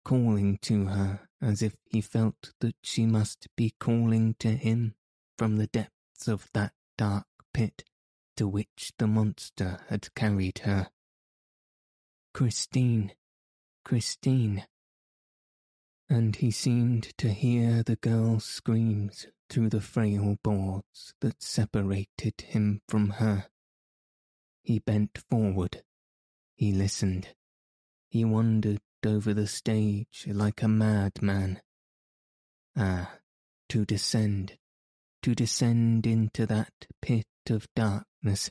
calling 0.04 0.58
to 0.62 0.86
her 0.86 1.28
as 1.40 1.62
if 1.62 1.76
he 1.86 2.00
felt 2.00 2.52
that 2.60 2.76
she 2.82 3.06
must 3.06 3.46
be 3.56 3.74
calling 3.78 4.34
to 4.40 4.56
him 4.56 4.94
from 5.38 5.56
the 5.56 5.68
depths 5.68 6.26
of 6.26 6.50
that 6.52 6.72
dark 6.96 7.26
pit 7.54 7.84
to 8.36 8.48
which 8.48 8.92
the 8.98 9.06
monster 9.06 9.80
had 9.88 10.14
carried 10.14 10.58
her. 10.60 10.90
Christine, 12.34 13.12
Christine 13.84 14.66
and 16.10 16.36
he 16.36 16.50
seemed 16.50 17.16
to 17.18 17.32
hear 17.32 17.82
the 17.82 17.96
girl's 17.96 18.44
screams 18.44 19.26
through 19.50 19.68
the 19.68 19.80
frail 19.80 20.36
boards 20.42 21.14
that 21.20 21.42
separated 21.42 22.40
him 22.40 22.80
from 22.88 23.10
her. 23.10 23.46
He 24.68 24.80
bent 24.80 25.16
forward. 25.30 25.82
He 26.54 26.72
listened. 26.72 27.28
He 28.10 28.22
wandered 28.22 28.82
over 29.02 29.32
the 29.32 29.46
stage 29.46 30.26
like 30.28 30.60
a 30.60 30.68
madman. 30.68 31.62
Ah, 32.76 33.14
to 33.70 33.86
descend, 33.86 34.58
to 35.22 35.34
descend 35.34 36.06
into 36.06 36.44
that 36.44 36.86
pit 37.00 37.24
of 37.48 37.66
darkness, 37.74 38.50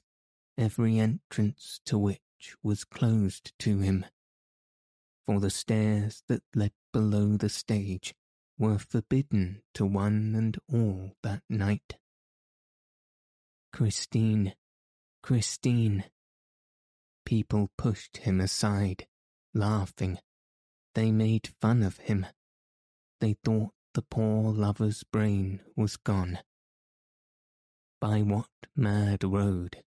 every 0.58 0.98
entrance 0.98 1.82
to 1.86 2.00
which 2.00 2.56
was 2.64 2.84
closed 2.84 3.54
to 3.60 3.78
him. 3.78 4.04
For 5.28 5.40
the 5.40 5.52
stairs 5.52 6.24
that 6.28 6.42
led 6.56 6.72
below 6.92 7.38
the 7.38 7.50
stage 7.50 8.16
were 8.58 8.80
forbidden 8.80 9.62
to 9.76 9.86
one 9.86 10.34
and 10.34 10.58
all 10.68 11.12
that 11.22 11.44
night. 11.48 11.98
Christine, 13.72 14.56
Christine. 15.28 16.06
People 17.26 17.70
pushed 17.78 18.16
him 18.16 18.40
aside, 18.40 19.08
laughing. 19.54 20.20
They 20.96 21.12
made 21.12 21.50
fun 21.60 21.84
of 21.84 21.98
him. 21.98 22.28
They 23.20 23.36
thought 23.44 23.74
the 23.94 24.04
poor 24.04 24.54
lover's 24.54 25.04
brain 25.04 25.60
was 25.76 25.98
gone. 25.98 26.40
By 28.00 28.22
what 28.22 28.48
mad 28.74 29.26
road, 29.26 29.84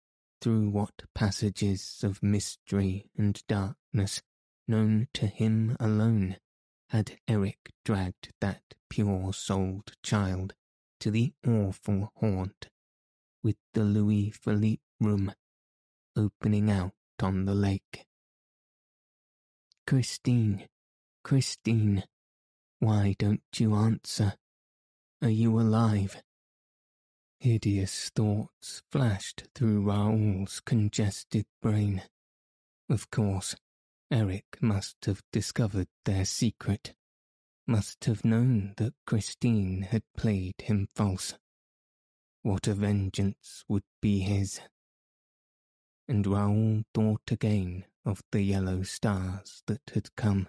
through 0.41 0.69
what 0.69 1.03
passages 1.17 1.99
of 2.05 2.23
mystery 2.23 3.11
and 3.19 3.43
darkness 3.49 4.23
known 4.69 5.09
to 5.15 5.27
him 5.27 5.77
alone, 5.81 6.37
had 6.91 7.19
Eric 7.27 7.73
dragged 7.85 8.33
that 8.41 8.63
pure-souled 8.89 9.97
child 10.01 10.55
to 11.01 11.11
the 11.11 11.33
awful 11.45 12.13
haunt, 12.21 12.69
with 13.43 13.57
the 13.73 13.83
Louis 13.83 14.31
Philippe 14.31 14.84
room 15.01 15.33
opening 16.17 16.71
out 16.71 16.93
on 17.23 17.45
the 17.45 17.55
lake. 17.55 18.07
Christine, 19.87 20.67
Christine, 21.23 22.05
why 22.79 23.15
don't 23.19 23.43
you 23.57 23.75
answer? 23.75 24.35
Are 25.23 25.29
you 25.29 25.59
alive? 25.59 26.23
Hideous 27.41 28.11
thoughts 28.15 28.83
flashed 28.91 29.45
through 29.55 29.83
Raoul's 29.83 30.61
congested 30.61 31.47
brain. 31.61 32.03
Of 32.89 33.11
course, 33.11 33.55
Eric 34.11 34.45
must 34.61 35.05
have 35.07 35.23
discovered 35.33 35.89
their 36.05 36.25
secret, 36.25 36.95
must 37.67 38.05
have 38.05 38.25
known 38.25 38.75
that 38.77 38.95
Christine 39.07 39.83
had 39.83 40.03
played 40.17 40.55
him 40.63 40.89
false. 40.95 41.35
What 42.43 42.67
a 42.67 42.75
vengeance 42.75 43.65
would 43.69 43.85
be 44.01 44.21
his. 44.21 44.61
And 46.07 46.27
Raoul 46.27 46.83
thought 46.93 47.31
again 47.31 47.87
of 48.05 48.23
the 48.31 48.43
yellow 48.43 48.83
stars 48.83 49.63
that 49.67 49.81
had 49.95 50.15
come 50.17 50.49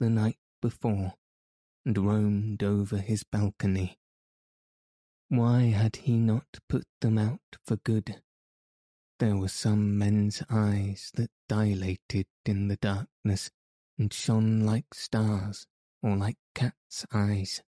the 0.00 0.08
night 0.08 0.38
before 0.60 1.14
and 1.84 1.98
roamed 1.98 2.62
over 2.62 2.98
his 2.98 3.24
balcony. 3.24 3.98
Why 5.28 5.64
had 5.64 5.96
he 5.96 6.16
not 6.16 6.58
put 6.68 6.86
them 7.00 7.18
out 7.18 7.58
for 7.64 7.76
good? 7.76 8.22
There 9.18 9.36
were 9.36 9.48
some 9.48 9.98
men's 9.98 10.42
eyes 10.50 11.10
that 11.14 11.30
dilated 11.48 12.26
in 12.44 12.68
the 12.68 12.76
darkness 12.76 13.50
and 13.98 14.12
shone 14.12 14.60
like 14.60 14.94
stars 14.94 15.66
or 16.02 16.16
like 16.16 16.38
cats' 16.54 17.06
eyes. 17.12 17.62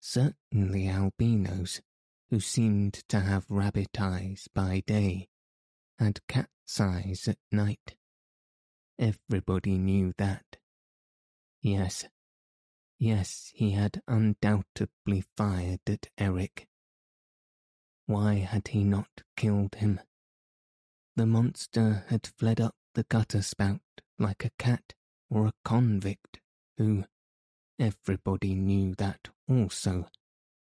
Certainly 0.00 0.88
albinos, 0.88 1.80
who 2.30 2.40
seemed 2.40 2.94
to 3.08 3.20
have 3.20 3.50
rabbit 3.50 4.00
eyes 4.00 4.48
by 4.52 4.82
day, 4.86 5.28
had 5.98 6.20
cat's 6.28 6.80
eyes 6.80 7.26
at 7.28 7.38
night. 7.50 7.96
Everybody 8.98 9.78
knew 9.78 10.12
that. 10.18 10.56
Yes, 11.60 12.06
yes, 12.98 13.50
he 13.54 13.72
had 13.72 14.02
undoubtedly 14.06 15.24
fired 15.36 15.80
at 15.86 16.08
Eric. 16.18 16.68
Why 18.06 18.36
had 18.36 18.68
he 18.68 18.84
not 18.84 19.22
killed 19.36 19.76
him? 19.76 20.00
The 21.16 21.26
monster 21.26 22.04
had 22.08 22.26
fled 22.26 22.60
up 22.60 22.76
the 22.94 23.04
gutter 23.04 23.42
spout 23.42 23.80
like 24.18 24.44
a 24.44 24.50
cat 24.58 24.94
or 25.28 25.46
a 25.46 25.54
convict 25.64 26.40
who, 26.78 27.04
everybody 27.78 28.54
knew 28.54 28.94
that 28.96 29.28
also, 29.48 30.08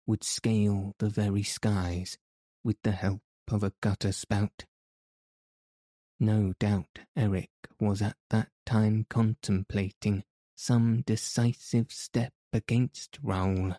would 0.06 0.24
scale 0.24 0.94
the 0.98 1.08
very 1.08 1.42
skies 1.42 2.18
with 2.62 2.76
the 2.82 2.92
help 2.92 3.22
of 3.50 3.62
a 3.62 3.72
gutter 3.80 4.12
spout. 4.12 4.64
No 6.22 6.52
doubt 6.61 7.00
Eric 7.16 7.50
was 7.80 8.02
at 8.02 8.16
that 8.28 8.50
time 8.66 9.06
contemplating 9.09 10.22
some 10.54 11.00
decisive 11.00 11.90
step 11.90 12.35
against 12.52 13.18
Raoul, 13.22 13.76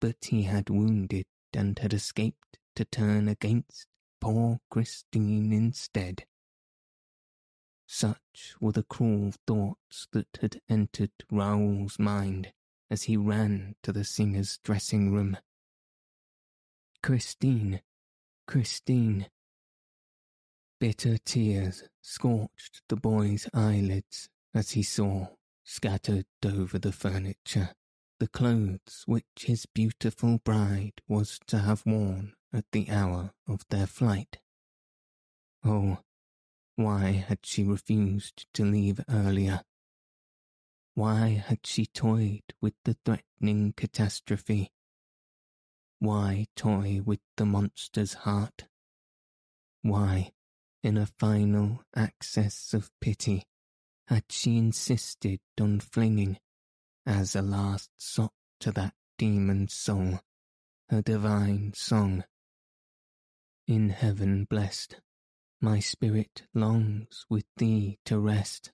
but 0.00 0.16
he 0.24 0.44
had 0.44 0.70
wounded 0.70 1.26
and 1.52 1.78
had 1.78 1.92
escaped 1.92 2.58
to 2.76 2.86
turn 2.86 3.28
against 3.28 3.86
poor 4.22 4.60
Christine 4.70 5.52
instead. 5.52 6.24
Such 7.86 8.56
were 8.58 8.72
the 8.72 8.82
cruel 8.82 9.32
thoughts 9.46 10.08
that 10.12 10.38
had 10.40 10.62
entered 10.70 11.12
Raoul's 11.30 11.98
mind 11.98 12.54
as 12.90 13.02
he 13.02 13.18
ran 13.18 13.76
to 13.82 13.92
the 13.92 14.04
singer's 14.04 14.56
dressing 14.64 15.12
room. 15.12 15.36
Christine, 17.02 17.82
Christine. 18.46 19.26
Bitter 20.86 21.16
tears 21.16 21.82
scorched 22.02 22.82
the 22.88 22.96
boy's 22.96 23.48
eyelids 23.54 24.28
as 24.52 24.72
he 24.72 24.82
saw, 24.82 25.28
scattered 25.64 26.26
over 26.44 26.78
the 26.78 26.92
furniture, 26.92 27.70
the 28.20 28.28
clothes 28.28 29.02
which 29.06 29.24
his 29.46 29.64
beautiful 29.64 30.40
bride 30.44 31.00
was 31.08 31.40
to 31.46 31.60
have 31.60 31.86
worn 31.86 32.34
at 32.52 32.66
the 32.72 32.90
hour 32.90 33.32
of 33.48 33.64
their 33.70 33.86
flight. 33.86 34.40
Oh, 35.64 36.00
why 36.76 37.12
had 37.12 37.38
she 37.44 37.64
refused 37.64 38.44
to 38.52 38.66
leave 38.66 39.00
earlier? 39.08 39.62
Why 40.92 41.28
had 41.46 41.60
she 41.66 41.86
toyed 41.86 42.52
with 42.60 42.74
the 42.84 42.98
threatening 43.06 43.72
catastrophe? 43.74 44.70
Why 45.98 46.44
toy 46.54 47.00
with 47.02 47.20
the 47.38 47.46
monster's 47.46 48.12
heart? 48.12 48.66
Why, 49.80 50.32
in 50.84 50.98
a 50.98 51.06
final 51.06 51.82
access 51.96 52.74
of 52.74 52.90
pity, 53.00 53.42
had 54.08 54.22
she 54.28 54.58
insisted 54.58 55.40
on 55.58 55.80
flinging, 55.80 56.36
as 57.06 57.34
a 57.34 57.40
last 57.40 57.88
sop 57.96 58.34
to 58.60 58.70
that 58.70 58.92
demon's 59.16 59.72
soul, 59.72 60.20
her 60.90 61.00
divine 61.00 61.72
song? 61.74 62.22
In 63.66 63.88
heaven 63.88 64.44
blessed, 64.44 65.00
my 65.58 65.80
spirit 65.80 66.42
longs 66.52 67.24
with 67.30 67.46
thee 67.56 67.98
to 68.04 68.18
rest. 68.18 68.70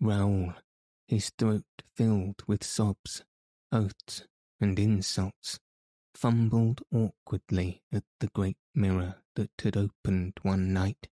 Raoul, 0.00 0.54
his 1.06 1.30
throat 1.36 1.66
filled 1.94 2.42
with 2.46 2.64
sobs, 2.64 3.24
oaths, 3.70 4.24
and 4.58 4.78
insults, 4.78 5.60
fumbled 6.14 6.82
awkwardly 6.92 7.82
at 7.92 8.04
the 8.20 8.28
great 8.28 8.58
mirror 8.74 9.16
that 9.34 9.50
had 9.62 9.76
opened 9.76 10.34
one 10.42 10.72
night 10.72 11.08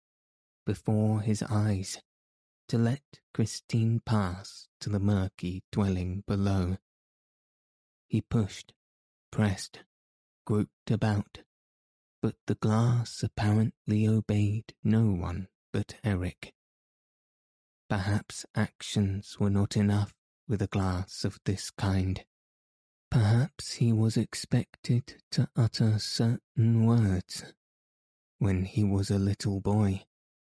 before 0.66 1.22
his 1.22 1.42
eyes 1.44 2.02
to 2.68 2.78
let 2.78 3.20
Christine 3.34 4.00
pass 4.06 4.68
to 4.80 4.90
the 4.90 5.00
murky 5.00 5.64
dwelling 5.72 6.24
below. 6.28 6.78
He 8.08 8.22
pushed, 8.22 8.74
pressed, 9.32 9.80
groped 10.46 10.92
about, 10.92 11.40
but 12.22 12.36
the 12.48 12.56
glass 12.56 13.24
apparently 13.24 14.08
obeyed 14.08 14.74
no 14.84 15.06
one 15.06 15.48
but 15.72 15.96
Eric. 16.04 16.54
Perhaps 17.90 18.46
actions 18.56 19.40
were 19.40 19.50
not 19.50 19.76
enough 19.76 20.14
with 20.48 20.62
a 20.62 20.68
glass 20.68 21.24
of 21.24 21.40
this 21.46 21.72
kind. 21.72 22.24
Perhaps 23.12 23.74
he 23.76 23.92
was 23.92 24.18
expected 24.18 25.22
to 25.32 25.50
utter 25.56 25.98
certain 25.98 26.86
words. 26.86 27.44
When 28.38 28.66
he 28.66 28.84
was 28.84 29.10
a 29.10 29.18
little 29.18 29.60
boy, 29.60 30.06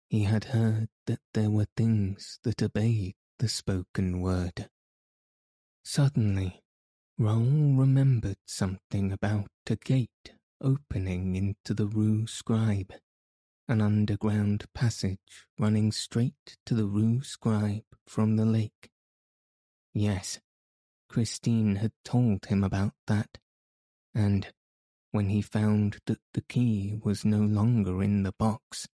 he 0.07 0.23
had 0.23 0.45
heard 0.45 0.89
that 1.07 1.21
there 1.33 1.49
were 1.49 1.67
things 1.75 2.39
that 2.43 2.61
obeyed 2.61 3.15
the 3.39 3.49
spoken 3.49 4.21
word. 4.21 4.69
Suddenly, 5.83 6.61
Raoul 7.17 7.73
remembered 7.75 8.37
something 8.45 9.11
about 9.11 9.49
a 9.67 9.75
gate 9.75 10.33
opening 10.61 11.35
into 11.35 11.73
the 11.73 11.87
Rue 11.87 12.27
Scribe, 12.27 12.93
an 13.67 13.81
underground 13.81 14.65
passage 14.73 15.47
running 15.57 15.91
straight 15.91 16.57
to 16.65 16.75
the 16.75 16.85
Rue 16.85 17.23
Scribe 17.23 17.83
from 18.05 18.37
the 18.37 18.45
lake. 18.45 18.91
Yes, 19.93 20.39
Christine 21.13 21.75
had 21.75 21.91
told 22.03 22.47
him 22.47 22.63
about 22.63 22.95
that, 23.05 23.37
and 24.15 24.51
when 25.11 25.29
he 25.29 25.43
found 25.43 25.99
that 26.07 26.17
the 26.33 26.41
key 26.41 26.97
was 27.03 27.23
no 27.23 27.37
longer 27.37 28.01
in 28.01 28.23
the 28.23 28.31
box, 28.31 28.87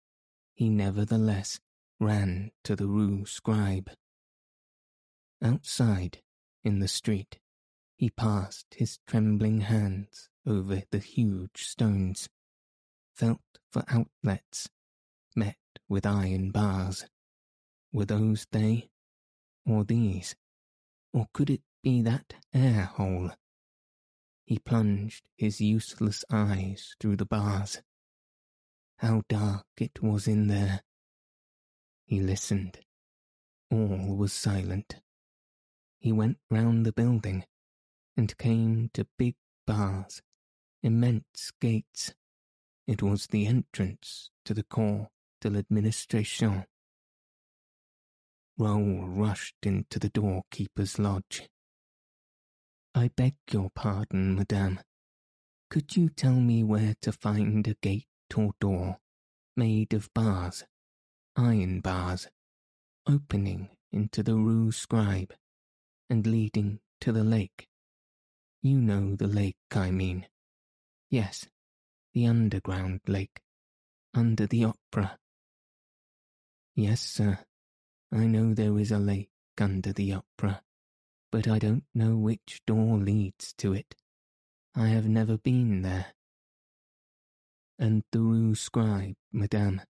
he 0.53 0.69
nevertheless 0.69 1.61
ran 1.97 2.51
to 2.65 2.75
the 2.75 2.87
Rue 2.87 3.25
Scribe. 3.25 3.89
Outside, 5.41 6.21
in 6.61 6.79
the 6.79 6.89
street, 6.89 7.39
he 7.95 8.09
passed 8.09 8.65
his 8.75 8.99
trembling 9.07 9.61
hands 9.61 10.27
over 10.45 10.83
the 10.91 10.99
huge 10.99 11.63
stones, 11.63 12.27
felt 13.15 13.39
for 13.71 13.85
outlets, 13.87 14.67
met 15.37 15.55
with 15.87 16.05
iron 16.05 16.51
bars. 16.51 17.05
Were 17.93 18.03
those 18.03 18.45
they, 18.51 18.89
or 19.65 19.85
these, 19.85 20.35
or 21.13 21.29
could 21.31 21.49
it 21.49 21.61
be 21.81 22.01
that 22.01 22.33
air 22.53 22.83
hole. 22.83 23.31
He 24.45 24.59
plunged 24.59 25.23
his 25.37 25.61
useless 25.61 26.25
eyes 26.31 26.95
through 26.99 27.17
the 27.17 27.25
bars. 27.25 27.81
How 28.97 29.21
dark 29.29 29.65
it 29.77 30.01
was 30.01 30.27
in 30.27 30.47
there. 30.47 30.81
He 32.05 32.19
listened. 32.19 32.79
All 33.71 34.15
was 34.17 34.33
silent. 34.33 34.95
He 35.99 36.11
went 36.11 36.37
round 36.49 36.85
the 36.85 36.91
building 36.91 37.45
and 38.17 38.37
came 38.37 38.89
to 38.93 39.07
big 39.17 39.35
bars, 39.67 40.21
immense 40.81 41.51
gates. 41.61 42.13
It 42.87 43.03
was 43.03 43.27
the 43.27 43.45
entrance 43.45 44.31
to 44.45 44.53
the 44.53 44.63
Corps 44.63 45.09
de 45.41 45.49
l'Administration. 45.49 46.65
Raoul 48.57 49.07
rushed 49.07 49.57
into 49.63 49.99
the 49.99 50.09
doorkeeper's 50.09 50.97
lodge. 50.97 51.47
I 52.95 53.09
beg 53.09 53.35
your 53.51 53.69
pardon, 53.69 54.35
madame. 54.35 54.79
Could 55.69 55.95
you 55.95 56.09
tell 56.09 56.39
me 56.39 56.63
where 56.63 56.95
to 57.01 57.11
find 57.11 57.67
a 57.67 57.75
gate 57.75 58.07
or 58.35 58.53
door 58.59 58.97
made 59.55 59.93
of 59.93 60.11
bars, 60.13 60.63
iron 61.35 61.81
bars, 61.81 62.27
opening 63.07 63.69
into 63.91 64.23
the 64.23 64.35
Rue 64.35 64.71
Scribe 64.71 65.33
and 66.09 66.25
leading 66.25 66.79
to 67.01 67.11
the 67.11 67.23
lake? 67.23 67.67
You 68.63 68.81
know 68.81 69.15
the 69.15 69.27
lake 69.27 69.57
I 69.71 69.91
mean. 69.91 70.27
Yes, 71.11 71.47
the 72.13 72.25
underground 72.25 73.01
lake, 73.07 73.41
under 74.15 74.47
the 74.47 74.65
opera. 74.65 75.19
Yes, 76.75 77.01
sir, 77.01 77.39
I 78.11 78.25
know 78.25 78.55
there 78.55 78.77
is 78.79 78.91
a 78.91 78.99
lake 78.99 79.29
under 79.59 79.93
the 79.93 80.13
opera 80.13 80.63
but 81.31 81.47
I 81.47 81.59
don't 81.59 81.83
know 81.93 82.15
which 82.15 82.61
door 82.65 82.97
leads 82.97 83.53
to 83.57 83.73
it. 83.73 83.95
I 84.75 84.87
have 84.87 85.07
never 85.07 85.37
been 85.37 85.81
there. 85.81 86.13
And 87.77 88.03
the 88.11 88.19
Rue 88.19 88.55
Scribe, 88.55 89.15
madame, 89.31 89.81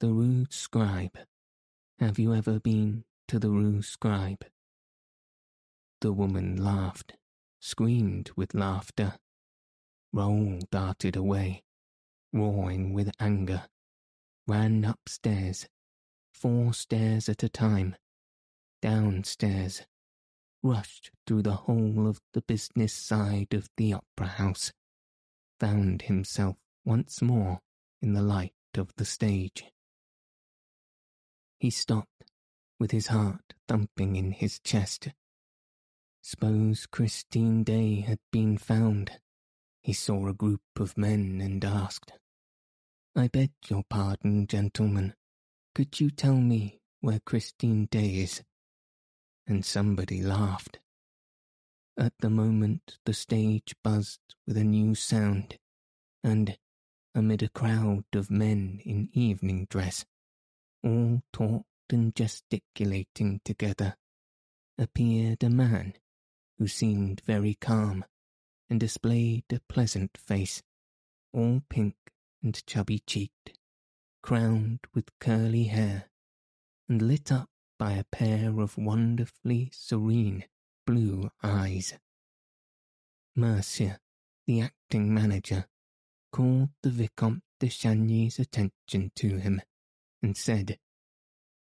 the 0.00 0.08
Rue 0.08 0.46
Scribe. 0.50 1.18
Have 1.98 2.18
you 2.18 2.34
ever 2.34 2.58
been 2.58 3.04
to 3.28 3.38
the 3.38 3.50
Rue 3.50 3.82
Scribe? 3.82 4.44
The 6.00 6.12
woman 6.12 6.56
laughed, 6.56 7.16
screamed 7.60 8.30
with 8.36 8.54
laughter. 8.54 9.18
Raoul 10.12 10.60
darted 10.70 11.14
away, 11.14 11.62
roaring 12.32 12.94
with 12.94 13.12
anger, 13.20 13.64
ran 14.46 14.84
upstairs, 14.84 15.68
four 16.32 16.72
stairs 16.72 17.28
at 17.28 17.42
a 17.42 17.48
time, 17.48 17.96
downstairs, 18.82 19.82
rushed 20.62 21.10
through 21.26 21.42
the 21.42 21.56
whole 21.56 22.06
of 22.06 22.20
the 22.32 22.42
business 22.42 22.92
side 22.92 23.54
of 23.54 23.68
the 23.76 23.94
opera 23.94 24.26
house, 24.26 24.72
found 25.58 26.02
himself 26.02 26.56
once 26.84 27.22
more 27.22 27.60
in 28.02 28.12
the 28.12 28.22
light 28.22 28.52
of 28.76 28.94
the 28.96 29.04
stage. 29.04 29.64
He 31.58 31.70
stopped, 31.70 32.24
with 32.78 32.90
his 32.90 33.08
heart 33.08 33.54
thumping 33.68 34.16
in 34.16 34.32
his 34.32 34.58
chest. 34.60 35.08
Suppose 36.22 36.86
Christine 36.86 37.64
Daae 37.64 38.00
had 38.00 38.18
been 38.30 38.58
found. 38.58 39.20
He 39.82 39.92
saw 39.92 40.26
a 40.26 40.34
group 40.34 40.62
of 40.78 40.96
men 40.96 41.40
and 41.42 41.64
asked, 41.64 42.12
I 43.16 43.28
beg 43.28 43.52
your 43.68 43.84
pardon, 43.88 44.46
gentlemen. 44.46 45.14
Could 45.74 46.00
you 46.00 46.10
tell 46.10 46.36
me 46.36 46.80
where 47.00 47.20
Christine 47.20 47.88
Daae 47.90 48.22
is? 48.22 48.42
And 49.50 49.64
somebody 49.64 50.22
laughed. 50.22 50.78
At 51.98 52.14
the 52.20 52.30
moment, 52.30 52.98
the 53.04 53.12
stage 53.12 53.74
buzzed 53.82 54.34
with 54.46 54.56
a 54.56 54.64
new 54.64 54.94
sound, 54.94 55.58
and, 56.24 56.56
amid 57.14 57.42
a 57.42 57.48
crowd 57.48 58.04
of 58.14 58.30
men 58.30 58.80
in 58.84 59.10
evening 59.12 59.66
dress, 59.68 60.06
all 60.82 61.22
talked 61.32 61.66
and 61.90 62.14
gesticulating 62.14 63.40
together, 63.44 63.96
appeared 64.78 65.42
a 65.42 65.50
man 65.50 65.94
who 66.58 66.68
seemed 66.68 67.20
very 67.26 67.54
calm 67.54 68.04
and 68.70 68.80
displayed 68.80 69.44
a 69.52 69.60
pleasant 69.68 70.16
face, 70.16 70.62
all 71.34 71.60
pink 71.68 71.96
and 72.42 72.64
chubby 72.66 73.00
cheeked. 73.00 73.58
crowned 74.22 74.80
with 74.94 75.18
curly 75.18 75.64
hair, 75.64 76.08
and 76.88 77.02
lit 77.02 77.32
up 77.32 77.49
by 77.80 77.92
a 77.92 78.04
pair 78.12 78.60
of 78.60 78.76
wonderfully 78.76 79.70
serene 79.72 80.44
blue 80.86 81.30
eyes. 81.42 81.94
Mercier, 83.34 83.98
the 84.46 84.60
acting 84.60 85.14
manager, 85.14 85.64
called 86.30 86.68
the 86.82 86.90
Vicomte 86.90 87.40
de 87.58 87.70
Chagny's 87.70 88.38
attention 88.38 89.10
to 89.16 89.38
him 89.38 89.62
and 90.22 90.36
said, 90.36 90.78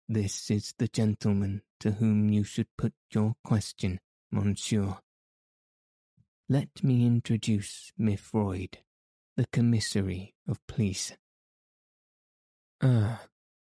This 0.09 0.49
is 0.49 0.73
the 0.79 0.87
gentleman 0.87 1.61
to 1.81 1.91
whom 1.91 2.29
you 2.29 2.43
should 2.43 2.75
put 2.79 2.93
your 3.13 3.35
question, 3.43 3.99
monsieur. 4.31 4.97
Let 6.49 6.83
me 6.83 7.05
introduce 7.05 7.93
Mifroid, 7.99 8.77
the 9.37 9.45
commissary 9.53 10.33
of 10.47 10.65
police. 10.65 11.13
Ah, 12.81 13.21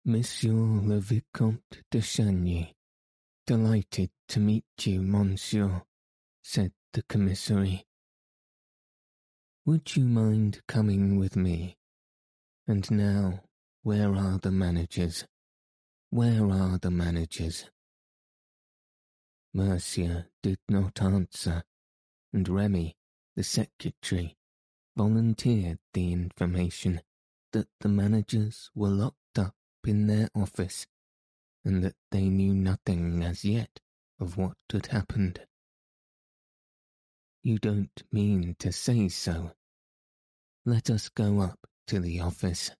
Monsieur 0.08 0.54
le 0.54 1.00
Vicomte 1.00 1.82
de 1.90 2.00
Chagny, 2.00 2.74
delighted 3.46 4.08
to 4.26 4.40
meet 4.40 4.64
you, 4.86 5.02
monsieur, 5.02 5.82
said 6.42 6.72
the 6.94 7.02
commissary. 7.02 7.84
Would 9.66 9.96
you 9.96 10.06
mind 10.06 10.62
coming 10.66 11.18
with 11.18 11.36
me? 11.36 11.76
And 12.66 12.90
now, 12.90 13.42
where 13.82 14.14
are 14.16 14.38
the 14.38 14.50
managers? 14.50 15.26
Where 16.08 16.50
are 16.50 16.78
the 16.78 16.90
managers? 16.90 17.66
Mercier 19.52 20.28
did 20.42 20.60
not 20.70 21.02
answer, 21.02 21.64
and 22.32 22.48
Remy, 22.48 22.96
the 23.36 23.44
secretary, 23.44 24.38
volunteered 24.96 25.80
the 25.92 26.14
information 26.14 27.02
that 27.52 27.68
the 27.80 27.90
managers 27.90 28.70
were 28.74 28.88
locked 28.88 29.27
in 29.86 30.06
their 30.06 30.28
office 30.34 30.86
and 31.64 31.82
that 31.84 31.96
they 32.10 32.28
knew 32.28 32.54
nothing 32.54 33.22
as 33.22 33.44
yet 33.44 33.80
of 34.18 34.36
what 34.36 34.56
had 34.70 34.86
happened. 34.86 35.40
You 37.42 37.58
don't 37.58 38.02
mean 38.12 38.56
to 38.58 38.72
say 38.72 39.08
so. 39.08 39.52
Let 40.64 40.90
us 40.90 41.08
go 41.08 41.40
up 41.40 41.58
to 41.86 42.00
the 42.00 42.20
office. 42.20 42.70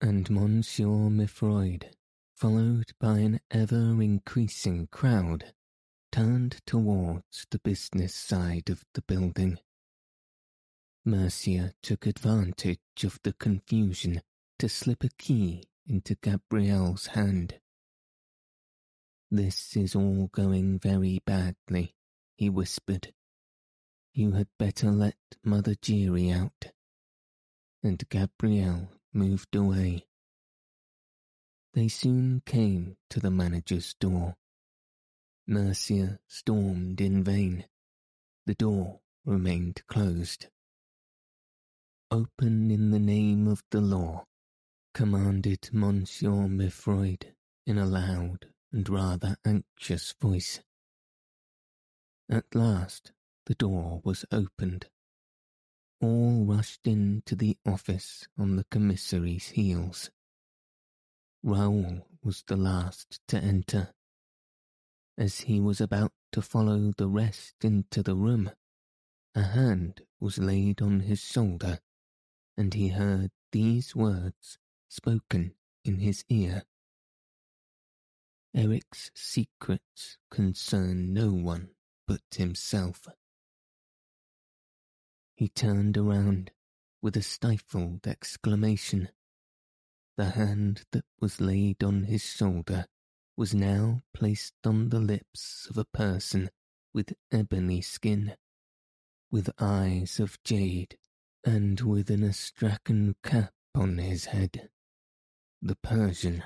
And 0.00 0.28
Monsieur 0.30 1.10
Mifroid, 1.10 1.90
followed 2.36 2.92
by 3.00 3.18
an 3.18 3.40
ever 3.50 4.00
increasing 4.02 4.88
crowd, 4.88 5.52
turned 6.10 6.60
towards 6.66 7.46
the 7.50 7.58
business 7.58 8.14
side 8.14 8.70
of 8.70 8.84
the 8.94 9.02
building. 9.02 9.58
Mercier 11.04 11.74
took 11.82 12.06
advantage 12.06 12.78
of 13.02 13.18
the 13.24 13.32
confusion 13.34 14.22
to 14.58 14.68
slip 14.68 15.04
a 15.04 15.10
key 15.18 15.64
into 15.86 16.16
Gabriel's 16.16 17.08
hand. 17.08 17.60
This 19.30 19.76
is 19.76 19.94
all 19.94 20.28
going 20.32 20.78
very 20.78 21.20
badly, 21.24 21.94
he 22.36 22.48
whispered. 22.48 23.12
You 24.12 24.32
had 24.32 24.48
better 24.58 24.90
let 24.90 25.16
Mother 25.42 25.74
Giry 25.74 26.30
out. 26.30 26.72
And 27.82 28.02
Gabrielle 28.08 28.90
moved 29.12 29.54
away. 29.56 30.06
They 31.74 31.88
soon 31.88 32.42
came 32.46 32.96
to 33.10 33.18
the 33.18 33.30
manager's 33.30 33.94
door. 33.94 34.36
Mercier 35.46 36.20
stormed 36.28 37.00
in 37.00 37.24
vain. 37.24 37.66
The 38.46 38.54
door 38.54 39.00
remained 39.24 39.82
closed. 39.88 40.46
Open 42.10 42.70
in 42.70 42.90
the 42.90 43.00
name 43.00 43.48
of 43.48 43.62
the 43.70 43.80
law, 43.80 44.26
commanded 44.94 45.68
Monsieur 45.72 46.46
Mifroid 46.46 47.34
in 47.66 47.78
a 47.78 47.84
loud 47.84 48.46
and 48.72 48.88
rather 48.88 49.36
anxious 49.44 50.14
voice. 50.22 50.60
At 52.30 52.54
last 52.54 53.10
the 53.46 53.56
door 53.56 54.00
was 54.04 54.24
opened. 54.30 54.86
All 56.00 56.44
rushed 56.44 56.86
into 56.86 57.34
the 57.34 57.58
office 57.66 58.28
on 58.38 58.54
the 58.54 58.64
commissary's 58.70 59.48
heels. 59.48 60.12
Raoul 61.42 62.06
was 62.22 62.44
the 62.46 62.56
last 62.56 63.20
to 63.26 63.38
enter. 63.38 63.94
As 65.18 65.40
he 65.40 65.58
was 65.60 65.80
about 65.80 66.12
to 66.30 66.40
follow 66.40 66.92
the 66.96 67.08
rest 67.08 67.64
into 67.64 68.00
the 68.04 68.14
room, 68.14 68.52
a 69.34 69.42
hand 69.42 70.02
was 70.20 70.38
laid 70.38 70.80
on 70.80 71.00
his 71.00 71.20
shoulder, 71.20 71.80
and 72.56 72.74
he 72.74 72.88
heard 72.88 73.32
these 73.50 73.96
words 73.96 74.58
spoken 74.94 75.52
in 75.84 75.98
his 75.98 76.24
ear. 76.28 76.62
Erik's 78.54 79.10
secrets 79.12 80.16
concern 80.30 81.12
no 81.12 81.32
one 81.32 81.70
but 82.06 82.20
himself. 82.36 83.08
He 85.34 85.48
turned 85.48 85.98
around 85.98 86.52
with 87.02 87.16
a 87.16 87.22
stifled 87.22 88.06
exclamation. 88.06 89.08
The 90.16 90.30
hand 90.30 90.84
that 90.92 91.04
was 91.20 91.40
laid 91.40 91.82
on 91.82 92.04
his 92.04 92.22
shoulder 92.22 92.86
was 93.36 93.52
now 93.52 94.02
placed 94.14 94.54
on 94.64 94.90
the 94.90 95.00
lips 95.00 95.66
of 95.68 95.76
a 95.76 95.84
person 95.84 96.50
with 96.92 97.14
ebony 97.32 97.80
skin, 97.80 98.36
with 99.28 99.50
eyes 99.58 100.20
of 100.20 100.40
jade, 100.44 100.98
and 101.44 101.80
with 101.80 102.10
an 102.10 102.22
astrakhan 102.22 103.16
cap 103.24 103.52
on 103.74 103.98
his 103.98 104.26
head. 104.26 104.68
The 105.66 105.76
Persian. 105.76 106.44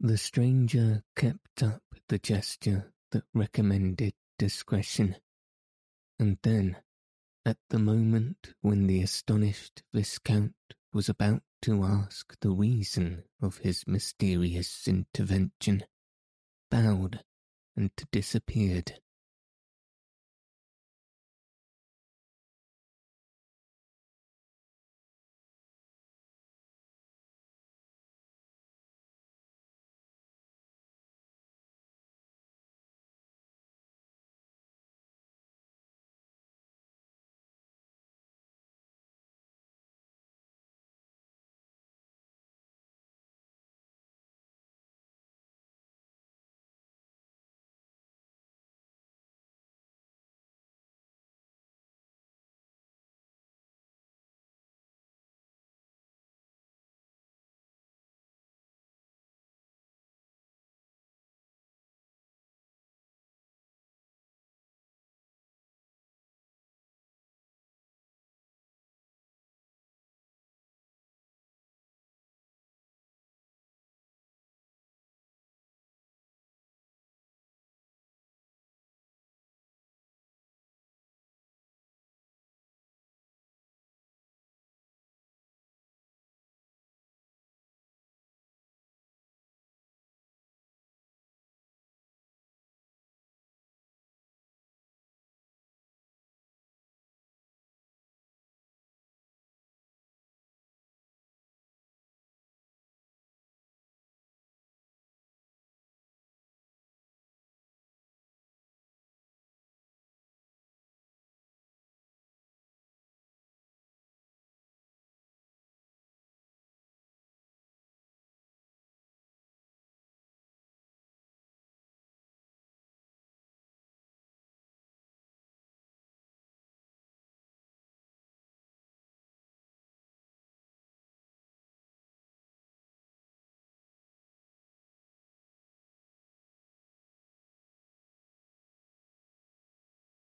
The 0.00 0.18
stranger 0.18 1.04
kept 1.14 1.62
up 1.62 1.84
the 2.08 2.18
gesture 2.18 2.92
that 3.12 3.22
recommended 3.32 4.12
discretion, 4.40 5.14
and 6.18 6.36
then 6.42 6.78
at 7.46 7.58
the 7.70 7.78
moment 7.78 8.54
when 8.60 8.88
the 8.88 9.02
astonished 9.02 9.84
Viscount 9.92 10.56
was 10.92 11.08
about 11.08 11.44
to 11.62 11.84
ask 11.84 12.34
the 12.40 12.50
reason 12.50 13.22
of 13.40 13.58
his 13.58 13.86
mysterious 13.86 14.88
intervention, 14.88 15.84
bowed 16.72 17.22
and 17.76 17.92
disappeared. 18.10 19.00